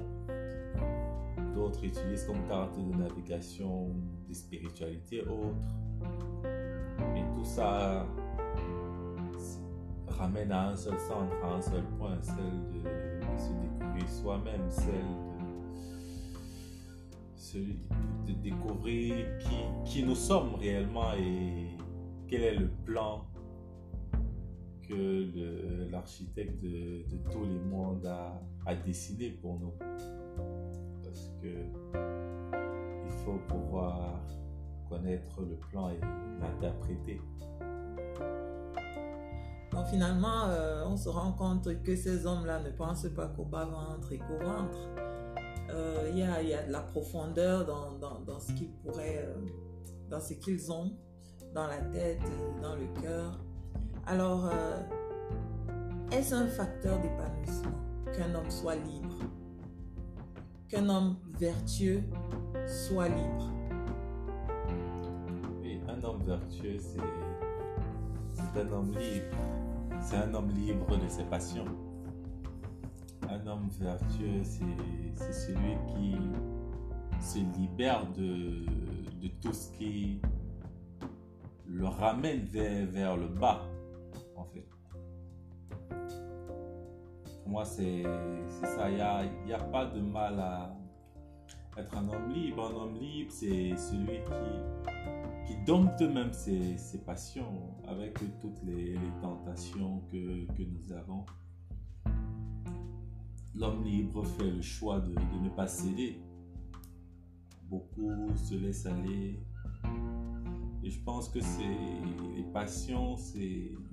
d'autres 1.61 1.85
utilisent 1.85 2.25
comme 2.25 2.43
carte 2.49 2.79
de 2.79 2.97
navigation 2.97 3.91
des 4.27 4.35
spiritualités 4.35 5.23
autres. 5.23 5.75
Et 7.15 7.23
tout 7.35 7.45
ça 7.45 8.07
ramène 10.09 10.53
à 10.53 10.71
un 10.71 10.77
seul 10.77 10.99
centre, 10.99 11.35
à 11.45 11.55
un 11.57 11.61
seul 11.61 11.85
point, 11.99 12.19
celle 12.23 12.37
de, 12.73 12.81
se 13.39 13.53
découvrir 13.53 14.09
soi-même, 14.09 14.71
celle 17.37 17.67
de, 18.27 18.33
de 18.33 18.39
découvrir 18.41 19.27
qui, 19.39 19.57
qui, 19.85 20.03
nous 20.05 20.15
sommes 20.15 20.55
réellement 20.55 21.13
et 21.15 21.77
quel 22.29 22.43
est 22.43 22.55
le 22.55 22.69
plan 22.87 23.27
que 24.89 25.89
l'architecte 25.91 26.61
de, 26.63 27.05
de, 27.09 27.31
tous 27.31 27.45
les 27.45 27.59
mondes 27.59 28.07
a, 28.07 28.41
a 28.67 28.75
dessiné 28.75 29.31
pour 29.31 29.59
nous 29.59 29.73
que 31.43 31.49
il 33.05 33.13
faut 33.25 33.39
pouvoir 33.49 34.21
connaître 34.89 35.41
le 35.43 35.57
plan 35.57 35.91
et 35.91 36.01
l'interpréter. 36.41 37.21
Donc 39.71 39.87
finalement, 39.87 40.47
euh, 40.49 40.85
on 40.87 40.97
se 40.97 41.09
rend 41.09 41.33
compte 41.33 41.83
que 41.83 41.95
ces 41.95 42.27
hommes-là 42.27 42.61
ne 42.61 42.71
pensent 42.71 43.09
pas 43.15 43.29
qu'au 43.29 43.45
bas-ventre 43.45 44.13
et 44.13 44.19
qu'au 44.19 44.45
ventre. 44.45 44.79
Euh, 45.71 46.11
il 46.11 46.19
y, 46.19 46.23
a, 46.25 46.67
de 46.67 46.73
la 46.73 46.81
profondeur 46.81 47.65
dans 47.65 48.41
ce 48.41 48.53
qu'ils 48.53 48.73
pourraient, 48.73 49.25
euh, 49.25 49.37
dans 50.11 50.21
ce 50.21 50.35
qu'ils 50.35 50.73
ont, 50.73 50.93
dans 51.55 51.69
la 51.69 51.79
tête, 51.79 52.21
dans 52.61 52.75
le 52.75 52.87
cœur. 53.01 53.39
Alors, 54.07 54.51
est-ce 56.11 56.35
un 56.35 56.49
facteur 56.49 56.99
d'épanouissement 56.99 57.79
qu'un 58.13 58.35
homme 58.35 58.51
soit 58.51 58.75
libre? 58.75 59.21
Qu'un 60.71 60.89
homme 60.89 61.17
vertueux 61.39 62.03
soit 62.67 63.09
libre. 63.09 63.51
Un 65.89 66.05
homme 66.05 66.23
vertueux, 66.23 66.77
c'est 66.79 68.61
un 68.61 68.73
homme 68.73 68.93
libre. 68.93 69.37
C'est 70.01 70.17
un 70.17 70.33
homme 70.33 70.51
libre 70.51 70.97
de 70.97 71.09
ses 71.09 71.25
passions. 71.25 71.67
Un 73.29 73.47
homme 73.47 73.69
vertueux, 73.81 74.43
c'est 74.45 75.33
celui 75.33 75.77
qui 75.89 76.17
se 77.21 77.39
libère 77.59 78.07
de, 78.13 78.65
de 79.21 79.29
tout 79.43 79.53
ce 79.53 79.77
qui 79.77 80.21
le 81.67 81.87
ramène 81.87 82.45
vers, 82.45 82.87
vers 82.87 83.17
le 83.17 83.29
bas, 83.29 83.63
en 84.37 84.45
fait 84.45 84.65
moi, 87.51 87.65
c'est 87.65 88.05
ça. 88.63 88.89
Il 88.89 88.95
n'y 88.95 89.01
a, 89.01 89.25
y 89.49 89.53
a, 89.53 89.59
pas 89.59 89.85
de 89.87 90.01
mal 90.01 90.39
à 90.39 90.73
être 91.77 91.97
un 91.97 92.09
homme 92.09 92.31
libre. 92.33 92.71
Un 92.71 92.77
homme 92.77 92.95
libre, 92.95 93.33
c'est 93.33 93.77
celui 93.77 94.19
qui, 94.25 95.49
qui 95.49 95.65
dompte 95.65 96.01
même 96.01 96.33
ses, 96.33 96.79
ses 96.79 96.99
passions 96.99 97.75
avec 97.89 98.21
toutes 98.41 98.63
les, 98.65 98.95
tentations 99.21 100.01
que, 100.13 100.47
que, 100.55 100.63
nous 100.63 100.93
avons. 100.93 101.27
L'homme 103.57 103.83
libre 103.83 104.25
fait 104.25 104.51
le 104.51 104.63
choix 104.63 105.01
de, 105.01 105.13
de, 105.13 105.39
ne 105.43 105.49
pas 105.49 105.67
céder. 105.67 106.23
Beaucoup 107.65 108.29
se 108.37 108.55
laissent 108.55 108.87
aller. 108.87 109.41
Et 110.85 110.91
je 110.91 111.01
pense 111.03 111.29
que 111.29 111.41
c'est 111.41 111.77
les 112.37 112.45
passions, 112.53 113.17
c'est 113.17 113.73
ce 113.75 113.90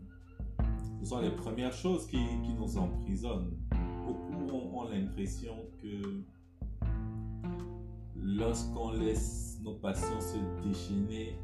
sont 1.08 1.20
les 1.20 1.32
premières 1.32 1.72
choses 1.72 2.06
qui, 2.06 2.18
qui 2.18 2.54
nous 2.54 2.78
emprisonnent. 2.78 3.56
Beaucoup 4.06 4.54
ont, 4.54 4.80
ont 4.80 4.90
l'impression 4.90 5.56
que 5.82 6.24
lorsqu'on 8.22 8.92
laisse 8.92 9.58
nos 9.64 9.76
passions 9.76 10.20
se 10.20 10.68
déchaîner, 10.68 11.40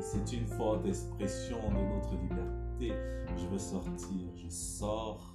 c'est 0.00 0.32
une 0.32 0.46
forte 0.46 0.86
expression 0.86 1.58
de 1.70 1.94
notre 1.94 2.12
liberté. 2.22 2.92
Je 3.36 3.46
veux 3.46 3.58
sortir, 3.58 4.28
je 4.36 4.48
sors, 4.48 5.34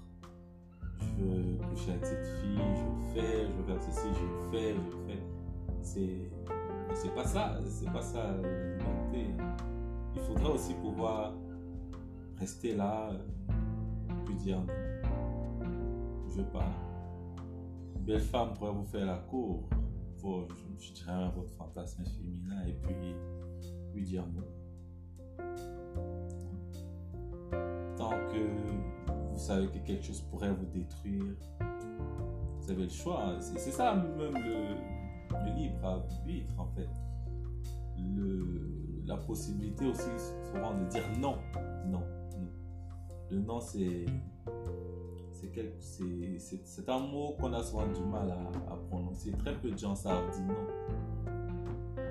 je 1.01 1.23
veux 1.23 1.57
coucher 1.69 1.91
avec 1.91 2.05
cette 2.05 2.27
fille, 2.41 2.59
je 2.75 3.13
fais, 3.13 3.45
je 3.45 3.51
veux 3.51 3.63
faire 3.65 3.81
ceci, 3.81 4.07
je 4.07 4.51
fais, 4.51 4.73
je 4.73 5.11
fais. 5.11 5.23
C'est 5.81 6.31
c'est 6.93 7.13
pas 7.13 7.25
ça, 7.25 7.59
c'est 7.67 7.91
pas 7.91 8.01
ça 8.01 8.23
la 8.23 8.37
liberté. 8.37 9.35
Il 10.15 10.21
faudra 10.21 10.51
aussi 10.51 10.73
pouvoir 10.75 11.33
rester 12.39 12.75
là, 12.75 13.11
puis 14.25 14.35
dire 14.35 14.59
non, 14.59 14.73
je. 16.29 16.41
Une 17.95 18.05
belle 18.05 18.21
femme 18.21 18.53
pourrait 18.53 18.71
vous 18.71 18.85
faire 18.85 19.05
la 19.05 19.17
cour, 19.17 19.69
faut, 20.17 20.47
je, 20.77 20.93
dirais 20.93 21.29
votre 21.35 21.51
fantasme 21.51 22.03
féminin 22.05 22.65
et 22.65 22.73
puis 22.73 22.95
lui 23.93 24.03
dire 24.03 24.25
non. 24.27 24.47
Tant 27.97 28.11
que 28.31 28.89
vous 29.31 29.37
savez 29.37 29.67
que 29.67 29.79
quelque 29.79 30.03
chose 30.03 30.21
pourrait 30.21 30.51
vous 30.53 30.65
détruire, 30.65 31.35
vous 32.61 32.71
avez 32.71 32.83
le 32.83 32.89
choix. 32.89 33.35
C'est 33.39 33.71
ça 33.71 33.95
même 33.95 34.17
le, 34.17 34.75
le 35.45 35.55
libre 35.55 35.85
arbitre 35.85 36.53
en 36.57 36.67
fait. 36.67 36.89
Le, 37.97 39.03
la 39.05 39.17
possibilité 39.17 39.85
aussi 39.87 40.09
souvent 40.51 40.73
de 40.73 40.85
dire. 40.89 41.03
Non, 41.19 41.37
non. 41.87 42.03
Le 43.31 43.39
non, 43.39 43.59
c'est 43.59 44.05
c'est 46.63 46.89
un 46.89 46.99
mot 46.99 47.35
qu'on 47.39 47.53
a 47.53 47.63
souvent 47.63 47.87
du 47.87 48.01
mal 48.01 48.31
à, 48.31 48.75
prononcer. 48.89 49.31
Très 49.31 49.55
peu 49.55 49.71
de 49.71 49.77
gens 49.77 49.95
savent 49.95 50.29
dire 50.31 50.45
non. 50.47 52.03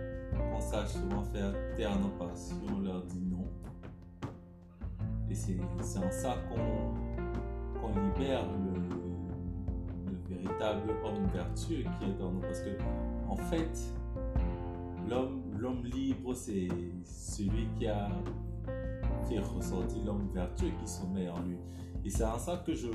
On 0.54 0.60
sache 0.60 0.88
souvent 0.88 1.22
faire 1.24 1.52
taire 1.76 1.98
nos 1.98 2.08
passions, 2.08 2.56
on 2.76 2.80
leur 2.80 3.02
dit 3.04 3.22
non. 3.22 3.46
Et 5.30 5.34
c'est 5.34 5.58
en 5.98 6.10
ça 6.10 6.36
qu'on 6.48 6.94
qu 7.92 8.00
libère 8.00 8.44
le, 8.50 8.80
le, 10.10 10.36
véritable 10.36 10.90
homme 11.04 11.26
vertueux 11.32 11.84
qui 11.98 12.04
est 12.04 12.22
en 12.22 12.32
nous. 12.32 12.40
Parce 12.40 12.60
que, 12.60 12.70
en 13.28 13.36
fait, 13.36 13.94
l'homme 15.08 15.84
libre, 15.84 16.34
c'est 16.34 16.68
celui 17.04 17.68
qui 17.78 17.86
a, 17.86 18.08
a 19.36 19.42
ressenti 19.42 20.00
l'homme 20.02 20.28
vertueux 20.32 20.70
qui 20.80 20.88
sommeille 20.88 21.28
en 21.28 21.42
lui. 21.42 21.58
Et 22.04 22.10
c'est 22.10 22.24
en 22.24 22.38
ça 22.38 22.62
que 22.64 22.74
je, 22.74 22.88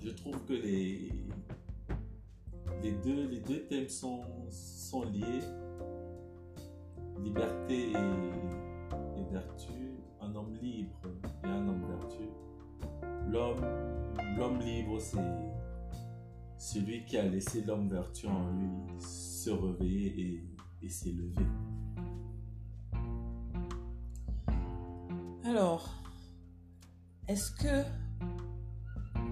je 0.00 0.10
trouve 0.10 0.42
que 0.44 0.54
les, 0.54 1.12
les, 2.82 2.92
deux, 2.92 3.28
les 3.28 3.40
deux 3.40 3.66
thèmes 3.66 3.88
sont, 3.88 4.22
sont 4.50 5.04
liés. 5.04 5.42
Liberté 7.22 7.90
et, 7.90 9.20
et, 9.20 9.24
vertu, 9.30 9.72
un 10.20 10.34
homme 10.34 10.54
libre 10.60 10.96
et 11.44 11.48
un 11.48 11.68
homme 11.68 11.86
vertueux. 11.86 12.30
L'homme, 13.28 13.64
l'homme 14.36 14.58
libre, 14.60 14.98
c'est 14.98 15.18
celui 16.58 17.04
qui 17.04 17.16
a 17.16 17.24
laissé 17.24 17.62
l'homme 17.62 17.88
vertueux 17.88 18.28
en 18.28 18.50
lui 18.50 19.00
se 19.00 19.50
réveiller 19.50 20.20
et, 20.20 20.86
et 20.86 20.88
s'élever. 20.88 21.44
Alors, 25.44 25.88
est-ce 27.26 27.50
que 27.50 27.84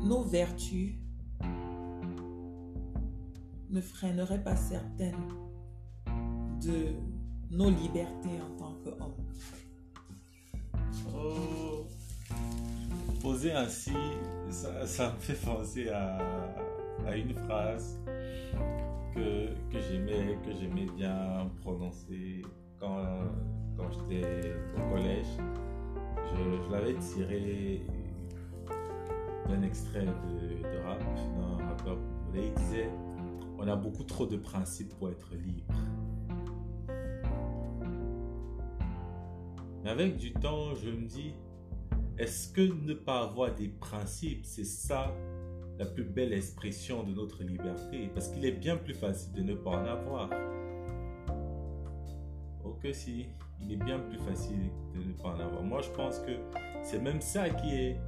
nos 0.02 0.24
vertus 0.24 0.94
ne 3.70 3.80
freineraient 3.80 4.42
pas 4.42 4.56
certaines 4.56 5.28
de 6.64 6.94
nos 7.50 7.70
libertés 7.70 8.40
en 8.42 8.56
tant 8.56 8.74
qu'hommes? 8.82 9.14
Oh, 11.14 11.86
Posé 13.22 13.52
ainsi, 13.52 13.92
ça, 14.50 15.12
me 15.12 15.18
fait 15.20 15.46
penser 15.46 15.90
à, 15.90 17.16
une 17.16 17.34
phrase 17.34 18.00
que, 19.14 19.48
j'aimais 19.72 20.38
que 20.44 20.52
j'aimais 20.58 20.86
bien 20.96 21.48
prononcer 21.60 22.42
quand 22.80 23.04
j'étais 24.08 24.54
au 24.76 24.92
collège. 24.92 25.26
Je, 26.32 26.72
l'avais 26.72 26.94
tiré 26.94 27.82
d'un 29.48 29.62
extrait 29.62 30.06
de, 30.06 30.62
de 30.62 30.84
rap 30.84 31.02
d'un 31.36 31.66
rappeur 31.66 31.98
il 32.34 32.52
disait 32.54 32.88
on 33.58 33.68
a 33.68 33.76
beaucoup 33.76 34.04
trop 34.04 34.26
de 34.26 34.36
principes 34.36 34.94
pour 34.98 35.10
être 35.10 35.34
libre. 35.34 35.74
Mais 39.82 39.90
avec 39.90 40.16
du 40.16 40.32
temps, 40.32 40.74
je 40.74 40.90
me 40.90 41.06
dis, 41.06 41.34
est-ce 42.18 42.52
que 42.52 42.60
ne 42.60 42.94
pas 42.94 43.22
avoir 43.22 43.54
des 43.54 43.68
principes, 43.68 44.44
c'est 44.44 44.64
ça 44.64 45.14
la 45.78 45.86
plus 45.86 46.04
belle 46.04 46.32
expression 46.32 47.02
de 47.02 47.12
notre 47.12 47.42
liberté? 47.42 48.10
Parce 48.14 48.28
qu'il 48.28 48.44
est 48.44 48.52
bien 48.52 48.76
plus 48.76 48.94
facile 48.94 49.32
de 49.32 49.42
ne 49.42 49.54
pas 49.54 49.70
en 49.70 49.84
avoir. 49.84 50.30
Oh 52.64 52.76
que 52.82 52.92
si, 52.92 53.26
il 53.62 53.72
est 53.72 53.84
bien 53.84 53.98
plus 53.98 54.18
facile 54.18 54.70
de 54.94 55.02
ne 55.02 55.12
pas 55.14 55.30
en 55.30 55.40
avoir. 55.40 55.62
Moi, 55.62 55.80
je 55.82 55.90
pense 55.90 56.18
que 56.20 56.32
c'est 56.82 57.00
même 57.00 57.20
ça 57.20 57.50
qui 57.50 57.74
est 57.74 58.00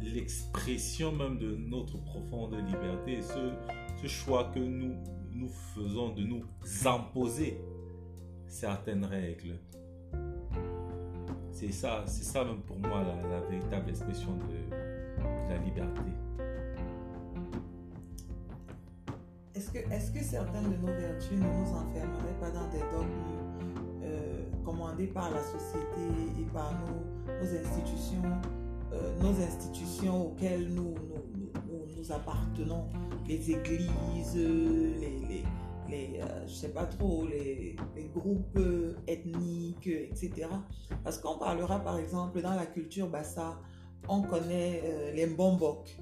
l'expression 0.00 1.12
même 1.12 1.38
de 1.38 1.56
notre 1.56 1.98
profonde 1.98 2.54
liberté, 2.66 3.22
ce, 3.22 3.52
ce 4.00 4.06
choix 4.06 4.50
que 4.54 4.58
nous, 4.58 4.96
nous 5.32 5.48
faisons 5.74 6.10
de 6.14 6.22
nous 6.22 6.44
imposer 6.84 7.60
certaines 8.46 9.04
règles. 9.04 9.58
C'est 11.50 11.72
ça, 11.72 12.04
c'est 12.06 12.24
ça 12.24 12.44
même 12.44 12.62
pour 12.62 12.78
moi 12.78 13.02
la, 13.02 13.40
véritable 13.48 13.90
expression 13.90 14.36
de, 14.36 14.74
la 15.48 15.56
liberté. 15.58 16.02
Est-ce 19.54 19.70
que, 19.70 19.78
est 19.78 20.12
que 20.12 20.24
certaines 20.24 20.70
de 20.70 20.76
nos 20.76 20.92
vertus 20.92 21.32
ne 21.32 21.46
nous 21.46 21.72
enfermeraient 21.72 22.40
pas 22.40 22.50
dans 22.50 22.68
des 22.70 22.80
dogmes 22.80 23.43
euh, 24.64 24.70
commandés 24.70 25.06
par 25.06 25.30
la 25.30 25.42
société 25.42 26.40
et 26.40 26.44
par 26.52 26.72
nos, 26.80 27.34
nos 27.44 27.58
institutions 27.58 28.22
euh, 28.92 29.12
nos 29.20 29.42
institutions 29.42 30.28
auxquelles 30.28 30.68
nous, 30.72 30.94
nous, 30.94 31.50
nous, 31.68 31.86
nous, 31.96 32.12
appartenons, 32.12 32.84
les 33.26 33.50
églises, 33.50 34.36
les, 34.36 35.18
les, 35.28 35.44
les 35.88 36.20
euh, 36.20 36.46
je 36.46 36.52
sais 36.52 36.68
pas 36.68 36.84
trop, 36.84 37.26
les, 37.26 37.74
les 37.96 38.10
groupes 38.14 38.58
ethniques, 39.08 39.88
etc. 39.88 40.46
Parce 41.02 41.18
qu'on 41.18 41.38
parlera 41.38 41.80
par 41.80 41.98
exemple 41.98 42.40
dans 42.40 42.54
la 42.54 42.66
culture 42.66 43.08
bassa, 43.08 43.58
on 44.08 44.22
connaît 44.22 44.82
euh, 44.84 45.12
les 45.12 45.26
Mbombok. 45.26 45.96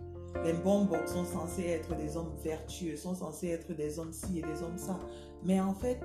Les 0.45 0.53
Mbombok 0.53 1.07
sont 1.09 1.25
censés 1.25 1.65
être 1.65 1.95
des 1.97 2.17
hommes 2.17 2.35
vertueux, 2.43 2.97
sont 2.97 3.15
censés 3.15 3.49
être 3.49 3.75
des 3.75 3.99
hommes 3.99 4.13
ci 4.13 4.39
et 4.39 4.43
des 4.43 4.63
hommes 4.63 4.79
ça. 4.79 4.99
Mais 5.45 5.61
en 5.61 5.75
fait, 5.75 6.01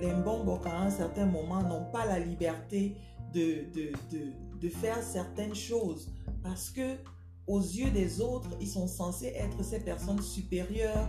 les 0.00 0.12
Mbombok 0.12 0.66
à 0.66 0.80
un 0.80 0.90
certain 0.90 1.26
moment 1.26 1.62
n'ont 1.62 1.90
pas 1.92 2.06
la 2.06 2.18
liberté 2.18 2.96
de, 3.32 3.70
de, 3.72 3.92
de, 4.10 4.32
de 4.60 4.68
faire 4.68 5.02
certaines 5.02 5.54
choses 5.54 6.10
parce 6.42 6.70
que 6.70 6.96
aux 7.46 7.60
yeux 7.60 7.90
des 7.90 8.20
autres, 8.20 8.50
ils 8.60 8.68
sont 8.68 8.86
censés 8.86 9.32
être 9.36 9.62
ces 9.64 9.80
personnes 9.80 10.22
supérieures 10.22 11.08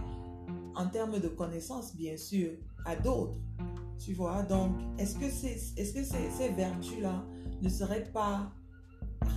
en 0.75 0.87
termes 0.87 1.19
de 1.19 1.27
connaissances, 1.27 1.95
bien 1.95 2.17
sûr, 2.17 2.51
à 2.85 2.95
d'autres. 2.95 3.37
Tu 3.99 4.13
vois, 4.13 4.41
donc, 4.41 4.71
est-ce 4.97 5.15
que, 5.19 5.29
c'est, 5.29 5.53
est-ce 5.79 5.93
que 5.93 6.03
ces, 6.03 6.49
vertus-là 6.49 7.23
ne 7.61 7.69
seraient 7.69 8.11
pas 8.11 8.51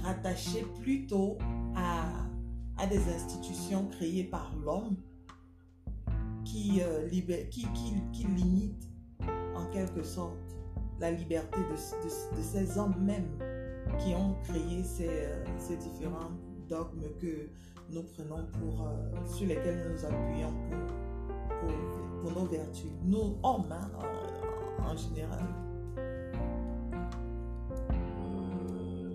rattachées 0.03 0.65
plutôt 0.81 1.37
à, 1.77 2.07
à 2.79 2.87
des 2.87 3.03
institutions 3.09 3.87
créées 3.89 4.25
par 4.25 4.57
l'homme 4.57 4.97
qui, 6.47 6.81
euh, 6.81 7.07
qui, 7.51 7.67
qui, 7.75 7.93
qui 8.13 8.27
limitent 8.29 8.94
en 9.55 9.67
quelque 9.73 10.03
sorte 10.03 10.55
la 11.01 11.11
liberté 11.11 11.59
de, 11.71 11.77
ces 12.41 12.79
hommes 12.79 12.95
même 13.01 13.29
qui 13.99 14.15
ont 14.15 14.35
créé 14.45 14.83
ces, 14.83 15.09
euh, 15.09 15.77
différents 15.81 16.31
dogmes 16.69 17.05
que 17.21 17.49
nous 17.91 18.03
prenons 18.03 18.47
pour, 18.53 18.87
euh, 18.87 19.27
sur 19.27 19.47
lesquels 19.47 19.91
nous 19.93 20.05
appuyons 20.05 20.53
pour, 22.23 22.33
nos 22.33 22.47
vertus. 22.47 22.91
Nous, 23.05 23.37
hommes, 23.43 23.71
hein, 23.71 23.91
en, 23.99 24.93
en, 24.93 24.97
général. 24.97 25.45
Euh, 27.91 29.15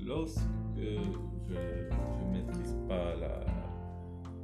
lorsque 0.00 0.40
je 0.76 1.52
ne 1.52 2.32
maîtrise 2.32 2.76
pas 2.86 3.16
la, 3.16 3.44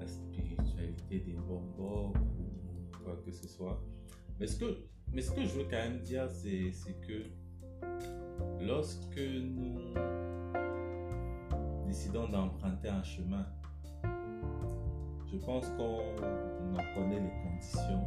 la 0.00 0.06
spiritualité 0.08 1.20
des 1.20 1.36
bonbons 1.46 2.08
ou 2.10 3.04
quoi 3.04 3.16
que 3.24 3.30
ce 3.30 3.46
soit, 3.46 3.80
est-ce 4.40 4.56
que 4.56 4.88
mais 5.14 5.22
ce 5.22 5.30
que 5.30 5.44
je 5.44 5.58
veux 5.58 5.64
quand 5.64 5.76
même 5.76 6.00
dire, 6.00 6.28
c'est 6.28 6.72
que 7.06 7.26
lorsque 8.60 9.16
nous 9.16 9.78
décidons 11.86 12.28
d'emprunter 12.28 12.88
un 12.88 13.02
chemin, 13.04 13.46
je 15.30 15.36
pense 15.36 15.68
qu'on 15.76 16.74
en 16.74 16.94
connaît 16.96 17.20
les 17.20 17.32
conditions, 17.44 18.04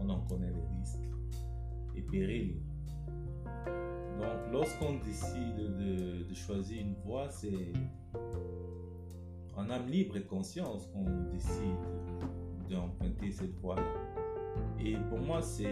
on 0.00 0.08
en 0.08 0.20
connaît 0.26 0.52
les 0.52 0.78
risques 0.78 1.10
et 1.96 2.02
périls. 2.02 2.62
Donc, 4.20 4.52
lorsqu'on 4.52 4.98
décide 5.04 5.56
de, 5.56 6.34
choisir 6.34 6.82
une 6.82 6.94
voie, 7.04 7.28
c'est 7.30 7.72
en 9.56 9.68
âme 9.70 9.88
libre 9.88 10.16
et 10.18 10.22
conscience 10.22 10.86
qu'on 10.92 11.04
décide 11.32 12.70
d'emprunter 12.70 13.32
cette 13.32 13.56
voie-là. 13.56 14.07
Et 14.80 14.96
pour 15.08 15.18
moi, 15.18 15.40
c'est 15.42 15.64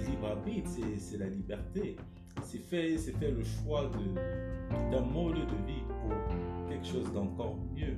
libre 0.00 0.26
arbitre, 0.28 0.70
c'est 0.98 1.18
la 1.18 1.26
liberté. 1.26 1.96
C'est 2.42 2.58
faire, 2.58 2.98
le 3.20 3.44
choix 3.44 3.90
d'un 4.90 5.00
mode 5.00 5.34
de 5.34 5.66
vie 5.66 5.82
pour 5.88 6.68
quelque 6.68 6.86
chose 6.86 7.12
d'encore 7.12 7.56
mieux. 7.74 7.96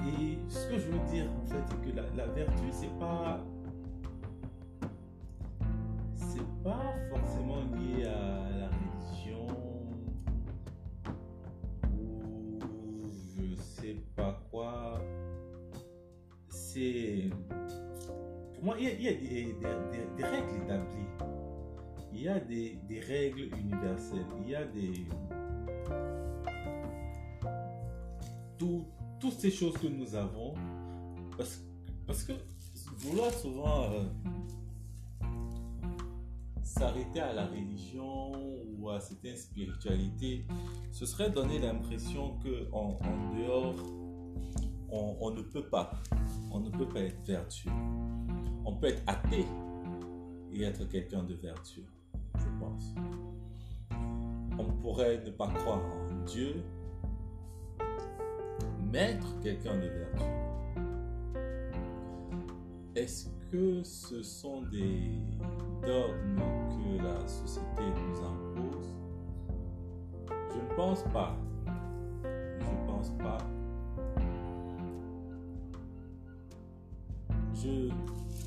Et 0.00 0.38
ce 0.48 0.68
que 0.68 0.78
je 0.78 0.86
veux 0.86 1.10
dire, 1.12 1.26
en 1.30 1.46
fait, 1.46 1.62
c'est 1.68 1.90
que 1.90 1.96
la, 1.96 2.02
la 2.16 2.32
vertu, 2.32 2.64
c'est 2.72 2.98
pas 2.98 3.44
moi, 18.62 18.76
il 18.78 18.84
y 18.84 19.08
a, 19.08 19.12
des, 19.12 20.24
règles 20.24 20.62
établies. 20.64 21.08
Il 22.12 22.22
y 22.22 22.28
a 22.28 22.38
des, 22.38 22.78
règles 23.00 23.50
universelles. 23.58 24.26
Il 24.40 24.48
y 24.50 24.54
a 24.54 24.64
des. 24.64 25.06
toutes 29.18 29.38
ces 29.38 29.50
choses 29.50 29.76
que 29.78 29.88
nous 29.88 30.14
avons. 30.14 30.54
Parce, 31.36 32.24
que 32.24 32.32
vouloir 32.98 33.32
souvent. 33.32 33.90
Euh, 33.90 34.04
s'arrêter 36.62 37.20
à 37.20 37.32
la 37.32 37.46
religion 37.46 38.32
ou 38.78 38.88
à 38.90 39.00
certaines 39.00 39.36
spiritualités, 39.36 40.46
ce 40.90 41.04
serait 41.06 41.30
donner 41.30 41.58
l'impression 41.58 42.38
que 42.38 42.68
en, 42.72 42.98
dehors, 43.36 43.74
on, 44.90 45.30
ne 45.30 45.42
peut 45.42 45.66
pas, 45.68 45.92
on 46.50 46.60
ne 46.60 46.70
peut 46.70 46.88
pas 46.88 47.00
être 47.00 47.22
vertueux. 47.24 47.70
On 48.64 48.76
peut 48.76 48.88
être 48.88 49.02
athée 49.06 49.46
et 50.52 50.62
être 50.62 50.84
quelqu'un 50.88 51.22
de 51.24 51.34
vertueux, 51.34 51.86
je 52.36 52.46
pense. 52.60 52.94
On 54.58 54.64
pourrait 54.80 55.22
ne 55.24 55.30
pas 55.30 55.48
croire 55.48 55.80
en 55.80 56.24
Dieu, 56.24 56.62
mais 58.92 59.12
être 59.12 59.40
quelqu'un 59.40 59.74
de 59.76 59.88
vertueux. 59.88 60.42
Est-ce 62.94 63.28
que 63.50 63.82
ce 63.82 64.22
sont 64.22 64.62
des 64.70 65.18
dogmes 65.82 66.40
que 66.68 67.02
la 67.02 67.26
société 67.26 67.82
nous 67.82 68.22
impose? 68.22 68.94
Je 70.28 70.58
ne 70.58 70.76
pense 70.76 71.02
pas. 71.04 71.36
Je 72.14 72.70
ne 72.70 72.86
pense 72.86 73.10
pas. 73.18 73.38
Je 77.54 77.90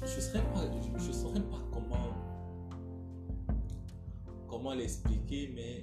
je 0.06 0.20
serais 0.22 0.44
pas 0.54 0.62
je, 0.98 1.12
saurais 1.12 1.42
pas 1.42 1.62
comment 1.72 2.14
comment 4.48 4.74
l'expliquer 4.74 5.52
mais 5.56 5.82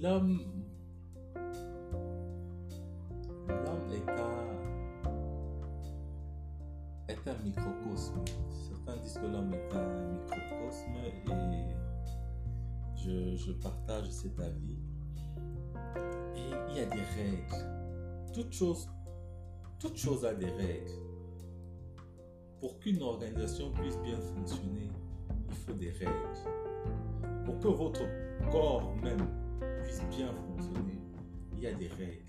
l'homme 0.00 0.42
l'homme 3.48 3.92
est 3.92 4.10
un 4.10 4.48
est 7.08 7.28
un 7.28 7.42
microcosme. 7.42 8.22
Certains 8.50 8.96
disent 9.02 9.14
que 9.14 9.26
l'homme 9.26 9.52
est 9.54 9.74
un 9.74 10.08
microcosme 10.12 10.94
et 11.06 11.14
je, 12.96 13.36
je, 13.36 13.52
partage 13.52 14.10
cet 14.10 14.38
avis. 14.38 14.76
Et 16.36 16.50
il 16.68 16.76
y 16.76 16.80
a 16.80 16.86
des 16.86 17.02
règles. 17.16 18.32
Toute 18.34 18.52
chose, 18.52 18.88
toute 19.78 19.96
chose 19.96 20.24
a 20.24 20.34
des 20.34 20.50
règles. 20.50 20.90
Pour 22.60 22.78
qu'une 22.80 23.02
organisation 23.02 23.70
puisse 23.72 23.96
bien 23.98 24.18
fonctionner, 24.18 24.90
il 25.48 25.54
faut 25.54 25.72
des 25.72 25.90
règles. 25.90 26.12
Pour 27.44 27.58
que 27.60 27.68
votre 27.68 28.02
corps 28.50 28.94
même 29.02 29.26
puisse 29.82 30.02
bien 30.10 30.32
fonctionner, 30.32 30.98
il 31.52 31.60
y 31.60 31.66
a 31.66 31.72
des 31.72 31.88
règles. 31.88 32.24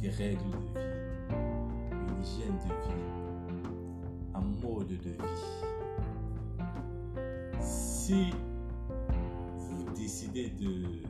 Des 0.00 0.10
règles 0.10 0.42
de 0.42 0.56
vie, 0.58 1.34
une 1.92 2.22
hygiène 2.22 2.58
de 2.58 2.64
vie 2.64 3.24
un 4.34 4.40
mode 4.40 4.88
de 4.88 4.94
vie. 4.94 5.18
Si 7.60 8.30
vous 9.56 9.84
décidez 9.94 10.50
de, 10.50 11.02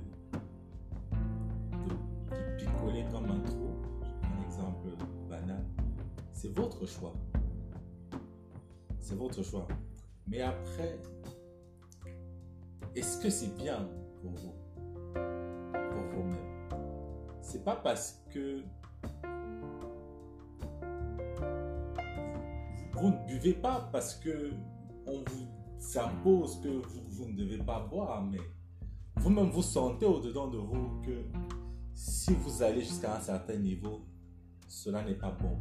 picoler 2.59 3.05
comme 3.11 3.31
un 3.31 3.41
c'est 6.45 6.55
votre 6.55 6.85
choix. 6.85 7.15
C'est 9.01 9.15
votre 9.15 9.43
choix. 9.43 9.67
Mais 10.27 10.43
après, 10.43 11.01
est-ce 12.95 13.19
que 13.23 13.31
c'est 13.31 13.57
bien 13.57 13.89
pour 14.21 14.33
vous? 14.33 14.55
Pour 15.15 16.03
vous-même? 16.11 16.69
C'est 17.41 17.65
pas 17.65 17.77
parce 17.77 18.23
que 18.31 18.63
vous 22.93 23.09
ne 23.09 23.27
buvez 23.27 23.55
pas 23.55 23.89
parce 23.91 24.15
que 24.17 24.53
on 25.07 25.25
vous 25.25 25.99
impose 25.99 26.61
que 26.61 26.69
vous, 27.09 27.27
ne 27.27 27.37
devez 27.37 27.59
pas 27.59 27.81
boire, 27.81 28.23
mais 28.23 28.41
vous-même 29.17 29.49
vous 29.49 29.63
sentez 29.63 30.05
au-dedans 30.05 30.49
de 30.49 30.59
vous 30.59 31.01
que 31.01 31.25
si 31.95 32.35
vous 32.35 32.63
allez 32.63 32.83
jusqu'à 32.83 33.17
un 33.17 33.21
certain 33.21 33.57
niveau, 33.57 34.05
cela 34.69 35.03
n'est 35.03 35.15
pas 35.15 35.31
bon. 35.31 35.59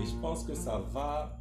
Et 0.00 0.04
je 0.04 0.16
pense 0.16 0.44
que 0.44 0.54
ça 0.54 0.78
va 0.92 1.40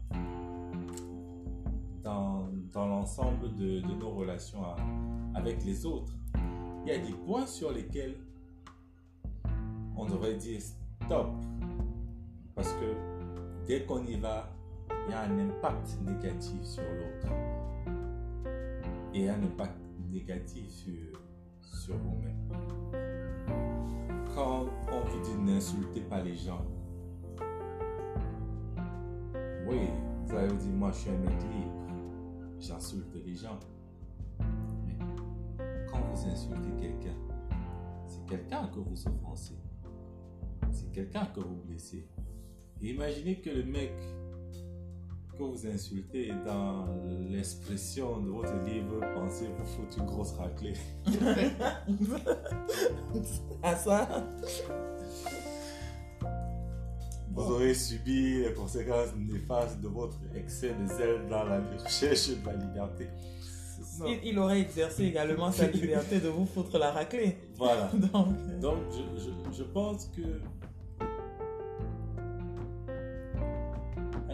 dans, 2.03 2.49
dans 2.71 2.87
l'ensemble 2.87 3.55
de, 3.55 3.81
nos 3.81 4.11
relations 4.11 4.63
avec 5.33 5.63
les 5.63 5.85
autres. 5.85 6.13
Il 6.85 6.89
y 6.89 6.91
a 6.91 6.99
des 6.99 7.13
points 7.13 7.47
sur 7.47 7.71
lesquels 7.71 8.17
on 9.95 10.05
devrait 10.05 10.35
dire 10.35 10.59
stop. 10.61 11.27
Parce 12.55 12.73
que 12.73 12.95
dès 13.67 13.85
qu'on 13.85 14.05
y 14.05 14.15
va, 14.17 14.49
il 15.07 15.11
y 15.11 15.13
a 15.13 15.21
un 15.21 15.39
impact 15.39 15.99
négatif 16.05 16.61
sur 16.63 16.83
l'autre. 16.83 17.33
Et 19.13 19.29
un 19.29 19.41
impact 19.41 19.79
négatif 20.11 20.69
sur, 20.69 21.21
sur 21.61 21.95
vous-même. 21.97 22.37
Quand 24.35 24.65
on 24.91 24.99
vous 25.01 25.21
dit 25.21 25.35
n'insultez 25.35 26.01
pas 26.01 26.21
les 26.21 26.35
gens, 26.35 26.65
oui, 29.67 29.87
vous 30.25 30.35
allez 30.35 30.47
vous 30.47 30.57
dire, 30.57 30.73
moi 30.73 30.91
je 30.91 30.97
suis 30.97 31.09
un 31.09 31.17
mec 31.17 31.31
libre, 31.31 31.87
j'insulte 32.59 33.15
les 33.25 33.35
gens. 33.35 33.59
Mais 34.85 34.97
quand 35.89 35.99
vous 36.13 36.27
insultez 36.27 36.69
quelqu'un, 36.79 37.15
c'est 38.07 38.25
quelqu'un 38.25 38.67
que 38.67 38.79
vous 38.79 39.07
offensez. 39.07 39.57
C'est 40.71 40.91
quelqu'un 40.91 41.25
que 41.25 41.39
vous 41.39 41.55
blessez 41.67 42.07
imaginez 42.89 43.39
que 43.39 43.49
le 43.49 43.63
mec 43.63 43.93
que 45.37 45.43
vous 45.43 45.65
insultez 45.65 46.31
dans 46.45 46.85
l'expression 47.31 48.19
de 48.19 48.29
votre 48.29 48.53
livre, 48.65 48.99
pensez 49.15 49.47
vous 49.57 49.65
foutre 49.65 49.97
une 49.97 50.05
grosse 50.05 50.33
raclée. 50.33 50.75
à 53.63 53.75
ça? 53.75 54.23
Vous 57.33 57.51
aurez 57.51 57.73
subi 57.73 58.43
les 58.43 58.53
conséquences 58.53 59.15
néfastes 59.15 59.81
de 59.81 59.87
votre 59.87 60.17
excès 60.35 60.73
de 60.73 60.87
zèle 60.87 61.27
dans 61.29 61.43
la 61.43 61.59
recherche 61.83 62.29
de 62.29 62.45
la 62.45 62.53
liberté. 62.53 63.07
Il, 64.23 64.37
aurait 64.39 64.61
exercé 64.61 65.03
également 65.07 65.51
sa 65.51 65.67
liberté 65.67 66.19
de 66.19 66.29
vous 66.29 66.45
foutre 66.45 66.77
la 66.77 66.91
raclée. 66.91 67.37
Voilà. 67.57 67.89
Donc, 67.93 68.59
Donc 68.59 68.77
je, 68.91 69.21
je, 69.21 69.57
je 69.57 69.63
pense 69.63 70.05
que 70.15 70.21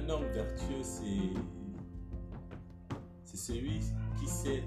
homme 0.10 0.26
vertueux, 0.34 0.82
c'est, 0.82 1.40
c'est 3.24 3.38
celui 3.38 3.80
qui 4.20 4.28
sait 4.28 4.64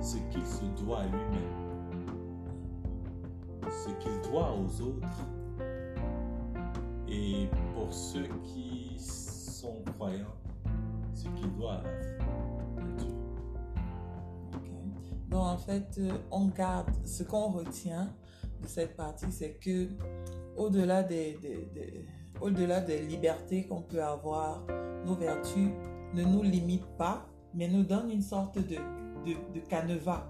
ce 0.00 0.16
qu'il 0.30 0.46
se 0.46 0.64
doit 0.82 1.00
à 1.00 1.06
lui-même, 1.06 2.06
ce 3.70 3.90
qu'il 4.02 4.30
doit 4.30 4.52
aux 4.52 4.80
autres 4.82 5.37
et 7.18 7.48
pour 7.74 7.92
ceux 7.92 8.26
qui 8.44 8.96
sont 8.98 9.82
croyants, 9.96 10.36
ce 11.14 11.24
qu'ils 11.28 11.52
doivent. 11.56 11.84
Ok. 12.78 13.06
Donc 15.30 15.42
en 15.42 15.56
fait, 15.58 15.96
euh, 15.98 16.12
on 16.30 16.46
garde 16.48 16.90
ce 17.04 17.22
qu'on 17.22 17.48
retient 17.50 18.12
de 18.62 18.66
cette 18.66 18.96
partie, 18.96 19.30
c'est 19.30 19.54
que 19.54 19.88
au-delà 20.56 21.02
des, 21.02 21.38
des- 21.42 21.68
des- 21.74 22.06
au-delà 22.40 22.80
des 22.80 23.02
libertés 23.02 23.66
qu'on 23.66 23.82
peut 23.82 24.02
avoir, 24.02 24.62
nos 25.04 25.14
vertus 25.14 25.70
ne 26.14 26.24
nous 26.24 26.42
limitent 26.42 26.96
pas, 26.96 27.26
mais 27.54 27.68
nous 27.68 27.82
donnent 27.82 28.10
une 28.10 28.22
sorte 28.22 28.58
de, 28.58 28.76
de, 29.26 29.34
de 29.54 29.60
canevas 29.68 30.24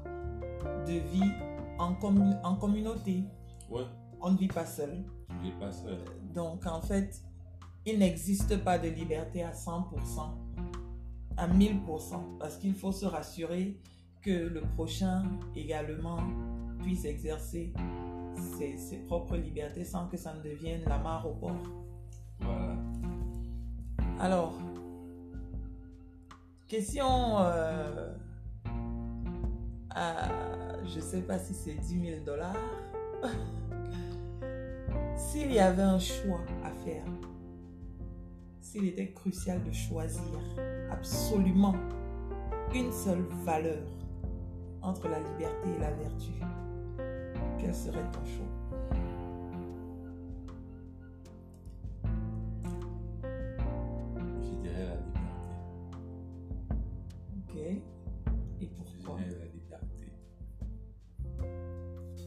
de 0.87 0.95
vie 1.13 1.31
en, 1.79 1.95
en 2.43 2.55
communauté. 2.57 3.25
Ouais, 3.71 3.85
On 4.21 4.31
ne 4.33 4.37
vit 4.39 4.49
pas 4.49 4.65
seul. 4.67 5.05
tu 5.29 5.47
n'es 5.47 5.53
pas 5.59 5.71
seul. 5.71 5.99
Donc, 6.39 6.67
en 6.67 6.81
fait, 6.81 7.21
il 7.85 7.99
n'existe 7.99 8.63
pas 8.63 8.79
de 8.79 8.87
liberté 8.87 9.43
à 9.43 9.51
100%, 9.51 9.83
à 11.37 11.49
1000%, 11.49 12.39
parce 12.39 12.59
qu'il 12.59 12.75
faut 12.75 12.93
se 12.93 13.07
rassurer 13.07 13.77
que 14.23 14.31
le 14.31 14.61
prochain 14.61 15.25
également 15.57 16.21
puisse 16.79 17.05
exercer 17.05 17.73
ses, 18.57 18.77
ses 18.77 18.99
propres 18.99 19.37
libertés 19.37 19.85
sans 19.85 20.07
que 20.07 20.17
ça 20.17 20.33
ne 20.33 20.41
devienne 20.41 20.83
la 20.87 20.99
mare 20.99 21.27
au 21.27 21.35
port. 21.35 21.57
Voilà. 22.39 22.77
Alors, 24.21 24.61
question 26.69 27.41
euh, 27.41 28.15
à, 29.91 30.29
je 30.85 31.01
sais 31.01 31.23
pas 31.23 31.41
si 31.41 31.53
c'est 31.53 31.75
10 31.75 32.01
000 32.01 32.25
dollars. 32.25 32.55
S'il 35.17 35.53
y 35.53 35.59
avait 35.59 35.83
un 35.83 35.99
choix 35.99 36.41
à 36.65 36.71
faire, 36.85 37.05
s'il 38.61 38.87
était 38.87 39.13
crucial 39.13 39.63
de 39.65 39.73
choisir 39.73 40.23
absolument 40.91 41.75
une 42.75 42.93
seule 42.93 43.25
valeur 43.45 43.87
entre 44.83 45.09
la 45.09 45.19
liberté 45.19 45.69
et 45.77 45.81
la 45.81 45.91
vertu, 45.93 46.33
quel 47.59 47.75
serait 47.75 48.05
ton 48.13 48.25
choix? 48.25 48.47
Je 54.43 54.55
dirais 54.63 54.85
la 54.85 54.97
liberté. 54.97 55.55
Ok. 57.37 57.57
Et 57.57 57.81
Je 58.61 58.67
pourquoi 58.77 59.21
dirais 59.21 59.39
la 59.39 59.47
liberté. 59.47 60.13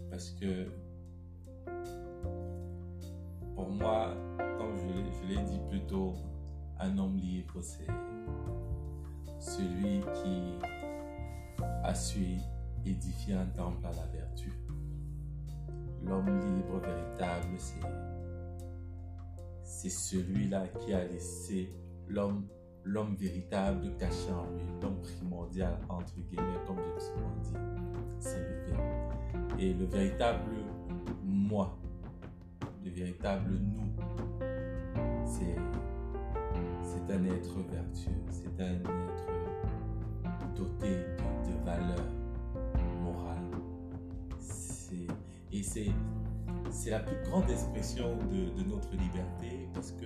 Parce 0.10 0.32
que 0.32 0.68
un 6.80 6.98
homme 6.98 7.18
libre, 7.18 7.62
c'est 7.62 7.88
celui 9.40 10.02
qui 10.14 10.58
a 11.84 11.94
su 11.94 12.38
édifier 12.86 13.34
un 13.34 13.46
temple 13.48 13.86
à 13.86 13.92
la 13.92 14.06
vertu. 14.08 14.52
L'homme 16.04 16.40
libre 16.40 16.80
véritable, 16.80 17.58
c'est 19.64 19.90
celui-là 19.90 20.68
qui 20.80 20.94
a 20.94 21.04
laissé 21.06 21.74
l'homme 22.08 22.48
l'homme 22.84 23.16
véritable 23.16 23.96
caché 24.00 24.32
en 24.32 24.46
lui, 24.56 24.64
l'homme 24.82 25.02
primordial 25.02 25.78
entre 25.88 26.16
guillemets, 26.16 26.60
comme 26.66 26.78
je 26.78 27.04
souvent 27.04 27.36
dit, 27.44 27.54
c'est 28.20 28.40
le. 28.40 29.60
Et 29.60 29.74
le 29.74 29.86
véritable 29.86 30.56
moi, 31.24 31.78
le 32.84 32.90
véritable 32.90 33.52
nous, 33.52 33.94
c'est 35.32 37.14
un 37.14 37.26
être 37.26 37.60
vertueux, 37.70 38.24
c'est 38.30 38.62
un 38.62 38.76
être 38.76 39.32
doté 40.56 40.90
de, 40.90 41.52
de 41.52 41.66
valeurs 41.66 42.12
morales. 43.02 43.52
Et 45.54 45.64
c'est 45.64 46.90
la 46.90 47.00
plus 47.00 47.22
grande 47.30 47.50
expression 47.50 48.18
de 48.18 48.64
notre 48.64 48.92
liberté 48.92 49.68
parce 49.74 49.92
que 49.92 50.06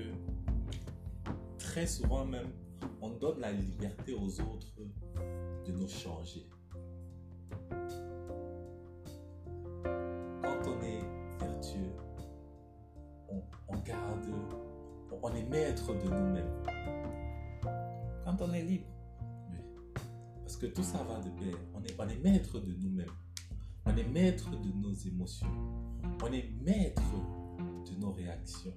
très 1.57 1.88
souvent 1.88 2.25
même, 2.25 2.51
on 3.01 3.09
donne 3.09 3.39
la 3.39 3.51
liberté 3.51 4.13
aux 4.13 4.39
autres 4.41 4.73
de 5.65 5.71
nous 5.71 5.88
changer. 5.88 6.47
De 15.75 16.09
nous-mêmes. 16.09 16.63
Quand 18.23 18.41
on 18.41 18.53
est 18.53 18.63
libre. 18.63 18.88
Oui. 19.51 19.57
Parce 20.41 20.57
que 20.57 20.67
tout 20.67 20.83
ça 20.83 21.03
va 21.03 21.19
de 21.19 21.29
pair. 21.29 21.57
On 21.73 21.83
est, 21.83 21.95
on 21.99 22.07
est 22.07 22.23
maître 22.23 22.59
de 22.59 22.73
nous-mêmes. 22.73 23.11
On 23.85 23.95
est 23.95 24.07
maître 24.07 24.49
de 24.49 24.71
nos 24.71 24.93
émotions. 24.93 25.47
On 26.23 26.31
est 26.31 26.49
maître 26.63 27.03
de 27.89 27.99
nos 27.99 28.11
réactions. 28.11 28.73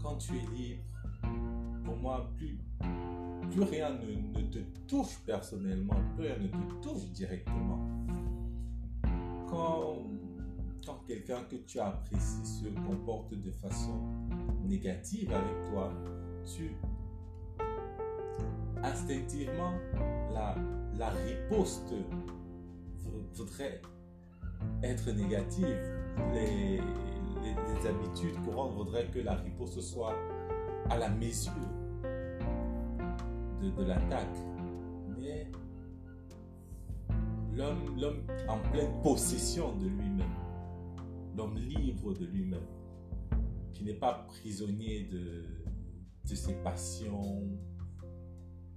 Quand 0.00 0.16
tu 0.16 0.36
es 0.36 0.46
libre, 0.56 0.82
pour 1.84 1.96
moi, 1.96 2.30
plus, 2.36 2.58
plus 3.50 3.62
rien 3.62 3.90
ne, 3.90 4.38
ne 4.38 4.46
te 4.46 4.58
touche 4.86 5.18
personnellement, 5.26 5.96
plus 6.14 6.26
rien 6.26 6.38
ne 6.38 6.48
te 6.48 6.82
touche 6.82 7.06
directement. 7.12 7.88
Quand, 9.48 9.98
quand 10.86 11.00
quelqu'un 11.06 11.42
que 11.44 11.56
tu 11.56 11.80
apprécies 11.80 12.46
se 12.46 12.68
comporte 12.86 13.34
de 13.34 13.50
façon 13.50 14.00
négative 14.64 15.32
avec 15.32 15.70
toi, 15.70 15.92
tu, 16.44 16.76
instinctivement, 18.82 19.72
la, 20.32 21.08
riposte 21.10 21.92
vou- 22.98 23.22
voudrait 23.34 23.80
être 24.82 25.10
négative. 25.10 25.78
Les, 26.32 26.80
habitudes 27.86 28.40
courantes 28.46 28.72
voudraient 28.72 29.10
que 29.10 29.18
la 29.18 29.34
riposte 29.34 29.78
soit 29.82 30.14
à 30.88 30.96
la 30.96 31.10
mesure 31.10 31.52
de, 33.60 33.68
de 33.70 33.84
l'attaque. 33.84 34.36
Mais 35.18 35.50
l'homme 37.54 38.22
en 38.48 38.58
pleine 38.70 39.02
possession 39.02 39.76
de 39.76 39.86
lui-même, 39.88 40.32
l'homme 41.36 41.56
libre 41.56 42.14
de 42.14 42.24
lui-même, 42.24 42.66
qui 43.84 43.92
n'est 43.92 43.98
pas 43.98 44.24
prisonnier 44.28 45.04
de, 45.12 45.44
de 46.28 46.34
ses 46.34 46.54
passions, 46.62 47.42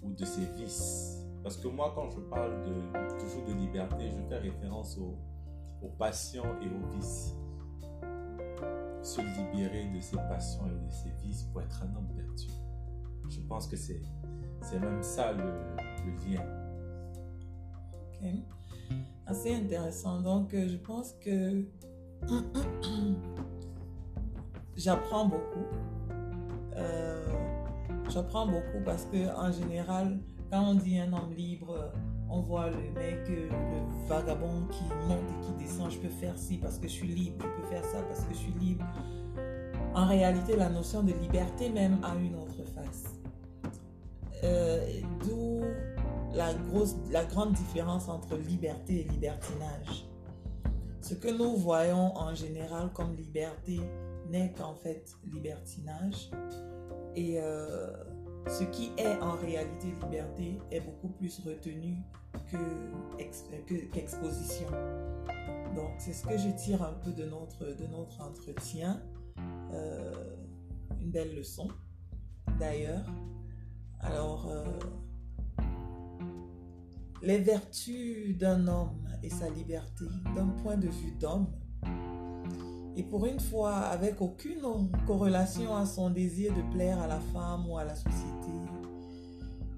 ou 0.02 0.12
de 0.12 0.26
ses 0.26 0.46
vices. 0.58 1.26
Parce 1.43 1.58
que 1.58 1.67
moi, 1.70 1.93
quand 1.96 2.10
je 2.12 2.20
parle 2.20 2.63
de, 2.63 3.20
toujours 3.20 3.46
de 3.48 3.54
liberté, 3.54 4.10
je 4.10 4.22
fais 4.28 4.38
référence 4.38 4.98
aux, 4.98 5.17
aux 5.82 5.89
passions 5.98 6.60
et 6.62 6.67
aux 6.67 6.96
vices. 6.96 7.36
Se 9.02 9.22
libérer 9.22 9.89
de 9.96 10.00
ses 10.02 10.17
passions 10.17 10.67
et 10.67 10.86
de 10.86 10.91
ses 10.91 11.12
vices 11.26 11.43
pour 11.43 11.62
être 11.62 11.84
un 11.84 11.96
homme 11.96 12.10
vertueux. 12.13 12.52
Je 13.30 13.39
pense 13.41 13.67
que 13.67 13.78
c'est, 13.78 14.02
c'est 14.62 14.80
même 14.80 15.02
ça 15.02 15.32
le, 15.32 15.43
le 16.06 16.30
lien. 16.30 16.43
Ok. 17.93 18.28
Assez 19.26 19.56
intéressant. 19.56 20.22
Donc, 20.22 20.54
euh, 20.54 20.67
je 20.67 20.78
pense 20.78 21.13
que 21.13 21.65
j'apprends 24.78 25.26
beaucoup. 25.26 25.66
Euh, 26.76 27.26
j'apprends 28.10 28.46
beaucoup 28.46 28.80
parce 28.86 29.06
que 29.06 29.36
en 29.36 29.52
général, 29.52 30.20
quand 30.52 30.62
on 30.62 30.76
dit 30.76 31.00
un 31.00 31.12
homme 31.12 31.34
libre, 31.36 31.92
on 32.30 32.42
voit 32.42 32.70
le 32.70 32.92
mec, 32.94 33.20
euh, 33.30 33.50
le 33.50 34.08
vagabond 34.08 34.68
qui 34.70 34.84
monte 35.08 35.20
et 35.20 35.46
qui 35.46 35.63
descend. 35.63 35.92
Je 35.92 35.98
peux 35.98 36.10
faire 36.10 36.38
ci 36.38 36.58
parce 36.58 36.78
que 36.78 36.88
je 36.88 36.94
suis 36.94 37.08
libre. 37.08 37.38
Je 37.44 37.62
peux 37.62 37.68
faire 37.68 37.84
ça 37.84 38.02
parce 38.04 38.22
que 38.24 38.34
je 38.34 38.40
suis 38.40 38.54
libre. 38.54 38.86
En 39.96 40.06
réalité, 40.06 40.56
la 40.56 40.70
notion 40.70 41.04
de 41.04 41.13
liberté 41.13 41.70
même 41.70 41.98
a 42.04 42.16
une 42.16 42.36
autre 42.36 42.63
face. 42.76 43.06
Euh, 44.44 44.86
D'où 45.26 45.62
la, 46.34 46.50
la 47.12 47.26
grande 47.26 47.54
différence 47.54 48.08
entre 48.08 48.38
liberté 48.38 49.02
et 49.02 49.04
libertinage. 49.06 50.06
Ce 51.02 51.16
que 51.16 51.30
nous 51.30 51.56
voyons 51.56 52.16
en 52.18 52.36
général 52.36 52.92
comme 52.94 53.16
liberté 53.16 53.80
n'est 54.30 54.54
qu'en 54.54 54.76
fait 54.76 55.12
libertinage. 55.24 56.32
Et 57.16 57.40
euh, 57.42 57.92
ce 58.48 58.63
qui 58.66 58.92
est 58.98 59.18
en 59.22 59.34
réalité 59.36 59.88
liberté 60.04 60.60
est 60.72 60.82
beaucoup 60.82 61.10
plus 61.10 61.40
retenu 61.40 61.98
que, 62.52 62.58
ex- 63.20 63.46
que- 63.66 63.86
qu'exposition. 63.92 64.68
Donc 65.76 65.92
c'est 66.00 66.13
ce 66.13 66.26
que 66.26 66.38
je 66.38 66.50
tire 66.50 66.84
un 66.84 66.94
peu 66.94 67.12
de 67.12 67.26
notre, 67.26 67.66
de 67.66 67.88
notre 67.88 68.22
entretien. 68.22 69.02
Euh, 69.74 70.13
une 71.00 71.12
belle 71.12 71.36
leçon 71.36 71.68
d'ailleurs. 72.60 73.06
Alors, 74.00 74.48
euh, 74.50 74.63
les 77.22 77.40
vertus 77.40 78.38
d'un 78.38 78.68
homme 78.68 79.08
et 79.24 79.30
sa 79.30 79.50
liberté, 79.50 80.06
d'un 80.36 80.48
point 80.48 80.78
de 80.78 80.88
vue 80.88 81.12
d'homme, 81.20 81.48
Et 82.98 83.04
pour 83.04 83.28
une 83.28 83.40
fois, 83.40 83.76
avec 83.76 84.22
aucune 84.22 84.90
corrélation 85.06 85.76
à 85.76 85.86
son 85.86 86.10
désir 86.10 86.52
de 86.52 86.64
plaire 86.74 87.00
à 87.00 87.06
la 87.06 87.20
femme 87.20 87.70
ou 87.70 87.78
à 87.78 87.84
la 87.84 87.94
société, 87.94 88.52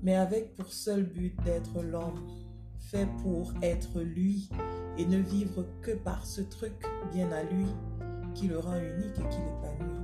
mais 0.01 0.15
avec 0.15 0.55
pour 0.55 0.71
seul 0.71 1.03
but 1.03 1.35
d'être 1.43 1.83
l'homme, 1.83 2.25
fait 2.79 3.09
pour 3.21 3.51
être 3.61 3.99
lui 3.99 4.49
et 4.97 5.05
ne 5.05 5.17
vivre 5.17 5.65
que 5.81 5.91
par 5.91 6.25
ce 6.25 6.39
truc 6.39 6.73
bien 7.11 7.29
à 7.33 7.43
lui 7.43 7.67
qui 8.33 8.47
le 8.47 8.57
rend 8.57 8.77
unique 8.77 9.17
et 9.17 9.29
qui 9.29 9.37
l'épanouit. 9.37 9.99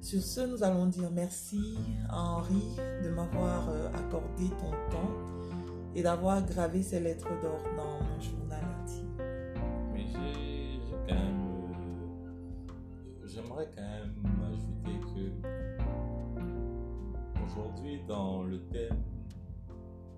Sur 0.00 0.22
ce, 0.22 0.42
nous 0.42 0.62
allons 0.62 0.86
dire 0.86 1.10
merci 1.10 1.76
à 2.08 2.22
Henri 2.22 2.76
de 3.02 3.08
m'avoir 3.10 3.68
euh, 3.68 3.88
accordé 3.88 4.48
ton 4.60 4.70
temps 4.90 5.12
et 5.96 6.02
d'avoir 6.04 6.46
gravé 6.46 6.84
ces 6.84 7.00
lettres 7.00 7.28
d'or 7.42 7.62
dans 7.76 7.98
mon 7.98 8.20
journal 8.20 8.39
j'aimerais 13.50 13.68
quand 13.74 13.82
même 13.82 14.14
ajouter 14.52 15.00
que 15.14 15.22
aujourd'hui, 17.44 18.00
dans 18.06 18.44
le 18.44 18.60
thème 18.68 19.02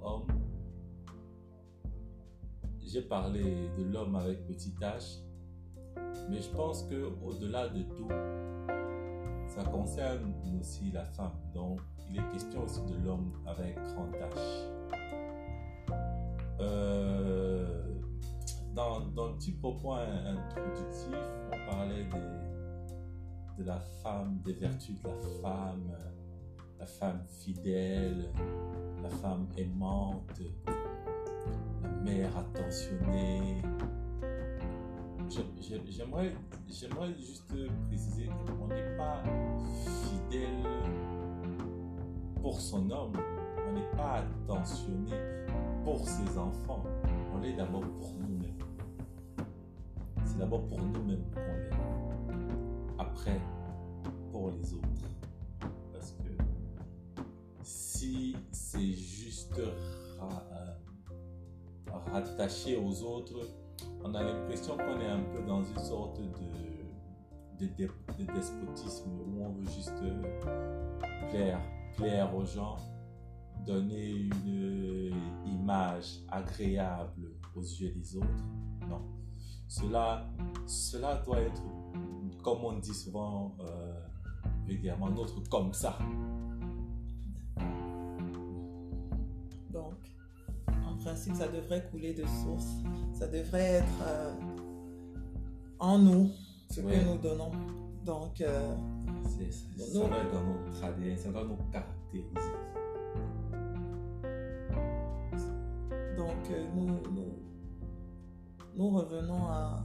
homme, 0.02 0.26
j'ai 2.84 3.02
parlé 3.02 3.70
de 3.78 3.84
l'homme 3.84 4.16
avec 4.16 4.46
petit 4.46 4.74
h, 4.80 5.20
mais 6.28 6.40
je 6.40 6.50
pense 6.50 6.82
que 6.84 7.10
au-delà 7.24 7.68
de 7.68 7.82
tout, 7.82 8.08
ça 9.46 9.64
concerne 9.64 10.34
aussi 10.60 10.90
la 10.90 11.04
femme. 11.04 11.32
Donc, 11.54 11.80
il 12.10 12.18
est 12.18 12.28
question 12.32 12.64
aussi 12.64 12.82
de 12.84 12.96
l'homme 13.04 13.32
avec 13.46 13.76
grand 13.76 14.10
H. 14.10 14.38
Euh, 16.60 17.82
dans, 18.74 19.00
dans, 19.00 19.28
le 19.28 19.34
petit 19.36 19.52
propos 19.52 19.94
introductif, 19.94 21.16
on 21.46 21.70
parlait 21.70 22.04
de 23.58 23.64
la 23.64 23.80
femme, 24.02 24.40
des 24.44 24.54
vertus 24.54 25.00
de 25.02 25.08
la 25.08 25.14
femme, 25.42 25.96
la 26.78 26.86
femme 26.86 27.24
fidèle, 27.40 28.30
la 29.02 29.10
femme 29.10 29.48
aimante, 29.56 30.40
la 31.82 31.88
mère 32.02 32.36
attentionnée, 32.36 33.62
J'aimerais, 35.88 37.14
juste 37.14 37.54
préciser 37.86 38.28
qu'on 38.58 38.66
n'est 38.66 38.96
pas 38.96 39.22
fidèle 40.04 40.66
pour 42.40 42.60
son 42.60 42.90
homme, 42.90 43.12
on 43.66 43.72
n'est 43.72 43.96
pas 43.96 44.18
attentionné 44.18 45.12
pour 45.84 46.06
ses 46.06 46.36
enfants, 46.36 46.84
on 47.34 47.42
est 47.42 47.54
d'abord 47.54 47.80
pour 47.80 48.14
nous-mêmes. 48.20 48.58
C'est 50.24 50.38
d'abord 50.38 50.66
pour 50.66 50.82
nous-mêmes 50.82 51.24
qu'on 51.32 51.40
l'est. 51.40 51.91
Après, 53.12 53.40
pour 54.30 54.50
les 54.50 54.74
autres. 54.74 54.88
Parce 55.92 56.12
que 56.12 56.42
si 57.62 58.36
c'est 58.50 58.92
juste 58.92 59.60
rattaché 62.12 62.76
aux 62.76 63.02
autres, 63.02 63.48
on 64.02 64.14
a 64.14 64.22
l'impression 64.22 64.76
qu'on 64.76 65.00
est 65.00 65.08
un 65.08 65.20
peu 65.20 65.42
dans 65.46 65.62
une 65.62 65.78
sorte 65.78 66.20
de, 67.58 67.66
de, 67.66 68.32
despotisme 68.34 69.10
où 69.10 69.44
on 69.44 69.52
veut 69.52 69.70
juste 69.70 70.02
plaire, 71.30 71.60
plaire 71.96 72.34
aux 72.34 72.44
gens, 72.44 72.76
donner 73.64 74.10
une 74.10 75.12
image 75.46 76.20
agréable 76.28 77.30
aux 77.54 77.62
yeux 77.62 77.90
des 77.90 78.16
autres. 78.16 78.44
Non. 78.88 79.02
Cela, 79.68 80.28
cela 80.66 81.16
doit 81.24 81.40
être, 81.40 81.62
comme 82.42 82.64
on 82.64 82.78
dit 82.78 82.94
souvent 82.94 83.54
euh, 83.60 83.92
vulgairement, 84.66 85.10
notre 85.10 85.48
comme 85.48 85.72
ça. 85.72 85.98
principe, 91.02 91.34
ça 91.34 91.48
devrait 91.48 91.84
couler 91.90 92.14
de 92.14 92.24
source. 92.26 92.68
Ça 93.12 93.26
devrait 93.26 93.74
être 93.74 94.02
euh, 94.02 94.32
en 95.78 95.98
nous, 95.98 96.30
ce 96.70 96.80
que 96.80 97.04
nous 97.04 97.18
donnons. 97.18 97.50
Donc, 98.04 98.40
euh, 98.40 98.74
ça 99.76 99.92
doit 99.92 100.06
être 100.18 100.32
dans 100.32 100.42
notre 100.42 100.84
ADN, 100.84 101.16
ça 101.16 101.30
doit 101.30 101.44
nous 101.44 101.56
caractériser. 101.70 102.52
Donc, 106.16 106.50
euh, 106.50 106.66
nous, 106.74 106.86
nous, 106.86 107.38
nous, 108.76 108.90
revenons 108.90 109.46
à, 109.46 109.84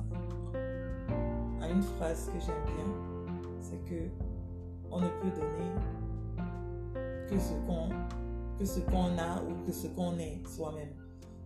une 1.70 1.82
phrase 1.82 2.30
que 2.34 2.40
j'aime 2.40 2.66
bien, 2.66 2.94
c'est 3.62 3.84
que 3.90 4.10
on 4.90 5.02
ne 5.02 5.08
peut 5.08 5.32
donner 5.32 5.72
que 7.30 7.40
ce 7.40 7.54
qu'on 7.66 7.90
que 8.58 8.66
ce 8.66 8.80
qu'on 8.82 9.18
a 9.18 9.44
ou 9.44 9.66
que 9.66 9.72
ce 9.72 9.88
qu'on 9.88 10.18
est 10.18 10.42
soi-même 10.48 10.94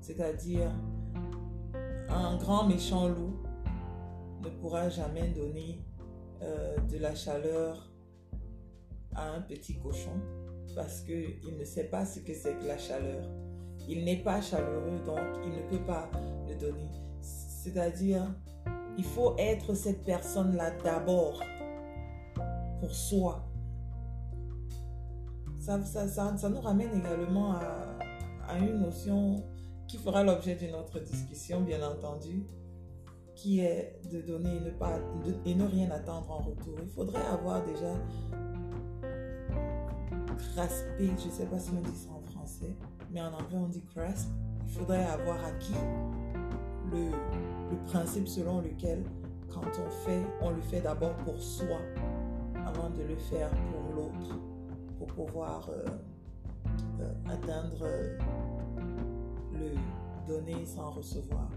c'est-à-dire 0.01 0.71
un 2.09 2.35
grand 2.37 2.67
méchant 2.67 3.07
loup 3.07 3.39
ne 4.43 4.49
pourra 4.49 4.89
jamais 4.89 5.29
donner 5.29 5.79
euh, 6.41 6.75
de 6.91 6.97
la 6.97 7.13
chaleur 7.13 7.91
à 9.13 9.29
un 9.29 9.41
petit 9.41 9.77
cochon 9.77 10.19
parce 10.75 11.01
qu'il 11.01 11.55
ne 11.57 11.63
sait 11.63 11.85
pas 11.85 12.05
ce 12.05 12.19
que 12.19 12.33
c'est 12.33 12.57
que 12.57 12.65
la 12.65 12.77
chaleur. 12.77 13.23
Il 13.87 14.03
n'est 14.05 14.23
pas 14.23 14.41
chaleureux, 14.41 14.99
donc 15.05 15.19
il 15.43 15.51
ne 15.51 15.69
peut 15.69 15.83
pas 15.85 16.09
le 16.47 16.55
donner. 16.55 16.89
C'est-à-dire, 17.21 18.33
il 18.97 19.03
faut 19.03 19.35
être 19.37 19.73
cette 19.73 20.03
personne-là 20.03 20.71
d'abord 20.83 21.41
pour 22.79 22.93
soi. 22.93 23.47
Ça, 25.59 25.81
ça, 25.83 26.07
ça, 26.07 26.49
nous 26.49 26.59
ramène 26.59 26.89
également 26.97 27.53
à, 27.53 28.57
une 28.57 28.79
notion 28.79 29.43
qui 29.87 29.97
fera 29.97 30.23
l'objet 30.23 30.55
d'une 30.55 30.75
autre 30.75 30.99
discussion, 30.99 31.61
bien 31.61 31.87
entendu, 31.87 32.43
qui 33.35 33.59
est 33.59 34.01
de 34.11 34.21
donner 34.21 34.57
et 34.57 34.59
ne, 34.59 34.71
pas, 34.71 34.99
et 35.45 35.55
ne 35.55 35.65
rien 35.65 35.89
attendre 35.91 36.31
en 36.31 36.39
retour. 36.39 36.75
Il 36.81 36.89
faudrait 36.89 37.25
avoir 37.25 37.63
déjà 37.65 37.93
graspé, 40.53 41.11
je 41.17 41.27
ne 41.27 41.31
sais 41.31 41.45
pas 41.45 41.59
si 41.59 41.71
on 41.71 41.81
dit 41.81 41.95
ça 41.95 42.09
en 42.11 42.21
français, 42.31 42.75
mais 43.11 43.21
en 43.21 43.33
anglais 43.33 43.57
on 43.57 43.67
dit 43.67 43.83
grasp. 43.95 44.29
Il 44.67 44.73
faudrait 44.73 45.05
avoir 45.05 45.43
acquis 45.45 45.73
le, 46.91 47.11
le 47.71 47.77
principe 47.85 48.27
selon 48.27 48.61
lequel 48.61 49.03
quand 49.49 49.61
on 49.61 49.89
fait, 50.05 50.23
on 50.41 50.51
le 50.51 50.61
fait 50.61 50.81
d'abord 50.81 51.15
pour 51.17 51.39
soi 51.39 51.77
avant 52.65 52.89
de 52.89 53.03
le 53.03 53.15
faire 53.15 53.49
pour 53.49 53.95
l'autre, 53.95 54.39
pour 54.97 55.07
pouvoir 55.07 55.69
euh, 55.69 55.85
euh, 57.01 57.13
atteindre 57.29 57.85
donner 60.27 60.65
sans 60.65 60.91
recevoir. 60.91 61.49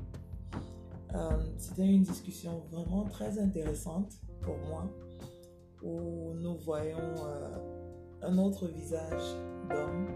Euh, 1.15 1.31
c'était 1.57 1.87
une 1.87 2.03
discussion 2.03 2.63
vraiment 2.71 3.05
très 3.05 3.39
intéressante 3.39 4.13
pour 4.43 4.57
moi, 4.69 4.91
où 5.83 6.33
nous 6.35 6.57
voyons 6.59 6.99
euh, 6.99 7.57
un 8.23 8.39
autre 8.39 8.67
visage 8.67 9.37
d'homme, 9.71 10.09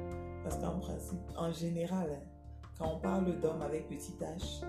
parce 0.42 0.56
qu'en 0.58 0.78
principe, 0.80 1.20
en 1.36 1.52
général, 1.52 2.10
hein, 2.10 2.26
quand 2.78 2.94
on 2.96 2.98
parle 3.00 3.40
d'homme 3.40 3.62
avec 3.62 3.88
petit 3.88 4.14
h, 4.20 4.64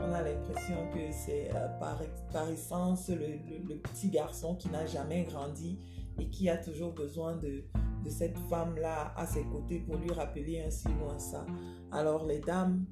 on 0.00 0.12
a 0.12 0.22
l'impression 0.22 0.76
que 0.92 1.10
c'est 1.10 1.50
euh, 1.54 1.68
par, 1.78 2.48
essence 2.50 3.08
le, 3.08 3.76
petit 3.76 4.10
garçon 4.10 4.54
qui 4.54 4.68
n'a 4.68 4.86
jamais 4.86 5.24
grandi 5.24 5.78
et 6.18 6.28
qui 6.28 6.48
a 6.48 6.56
toujours 6.56 6.92
besoin 6.92 7.36
de, 7.36 7.64
de 8.04 8.10
cette 8.10 8.38
femme-là 8.50 9.12
à 9.16 9.26
ses 9.26 9.44
côtés 9.44 9.80
pour 9.80 9.96
lui 9.96 10.12
rappeler 10.12 10.62
un 10.62 10.70
ci 10.70 10.88
ou 10.88 11.10
un 11.10 11.18
ça. 11.18 11.44
Alors 11.92 12.26
les 12.26 12.40
dames, 12.40 12.84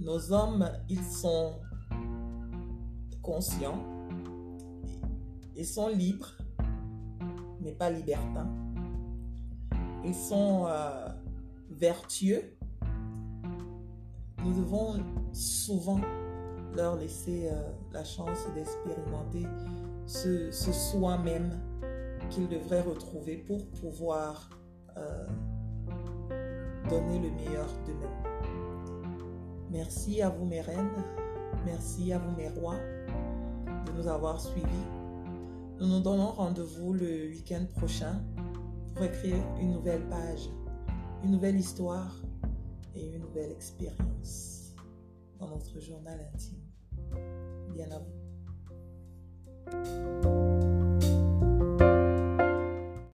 nos 0.00 0.32
hommes, 0.32 0.70
ils 0.88 1.04
sont 1.04 1.54
conscients, 3.22 3.82
ils 5.56 5.66
sont 5.66 5.88
libres, 5.88 6.32
mais 7.60 7.72
pas 7.72 7.90
libertins. 7.90 8.52
Ils 10.04 10.14
sont 10.14 10.66
euh, 10.66 11.08
vertueux. 11.70 12.56
Nous 14.44 14.52
devons 14.52 15.02
souvent 15.32 16.00
leur 16.74 16.96
laisser 16.96 17.48
euh, 17.50 17.62
la 17.92 18.04
chance 18.04 18.38
d'expérimenter 18.54 19.46
ce, 20.06 20.50
soi-même 20.50 21.50
qu'ils 22.30 22.48
devraient 22.48 22.82
retrouver 22.82 23.36
pour 23.36 23.66
pouvoir 23.70 24.50
euh, 24.96 25.26
donner 26.88 27.18
le 27.20 27.30
meilleur 27.30 27.68
d'eux-mêmes. 27.86 28.34
Merci 29.70 30.22
à 30.22 30.28
vous 30.28 30.44
mes 30.44 30.60
reines, 30.60 30.90
merci 31.64 32.12
à 32.12 32.18
vous 32.18 32.36
mes 32.36 32.48
rois 32.48 32.76
de 33.86 33.92
nous 33.92 34.08
avoir 34.08 34.40
suivis. 34.40 34.66
Nous 35.80 35.88
nous 35.88 36.00
donnons 36.00 36.30
rendez-vous 36.30 36.92
le 36.92 37.28
week-end 37.30 37.64
prochain 37.76 38.22
pour 38.94 39.04
écrire 39.04 39.42
une 39.60 39.72
nouvelle 39.72 40.08
page, 40.08 40.48
une 41.24 41.32
nouvelle 41.32 41.56
histoire 41.56 42.14
et 42.94 43.14
une 43.14 43.22
nouvelle 43.22 43.50
expérience 43.50 44.74
dans 45.38 45.48
notre 45.48 45.80
journal 45.80 46.20
intime. 46.32 46.63
be 47.74 47.84
know. 47.86 48.04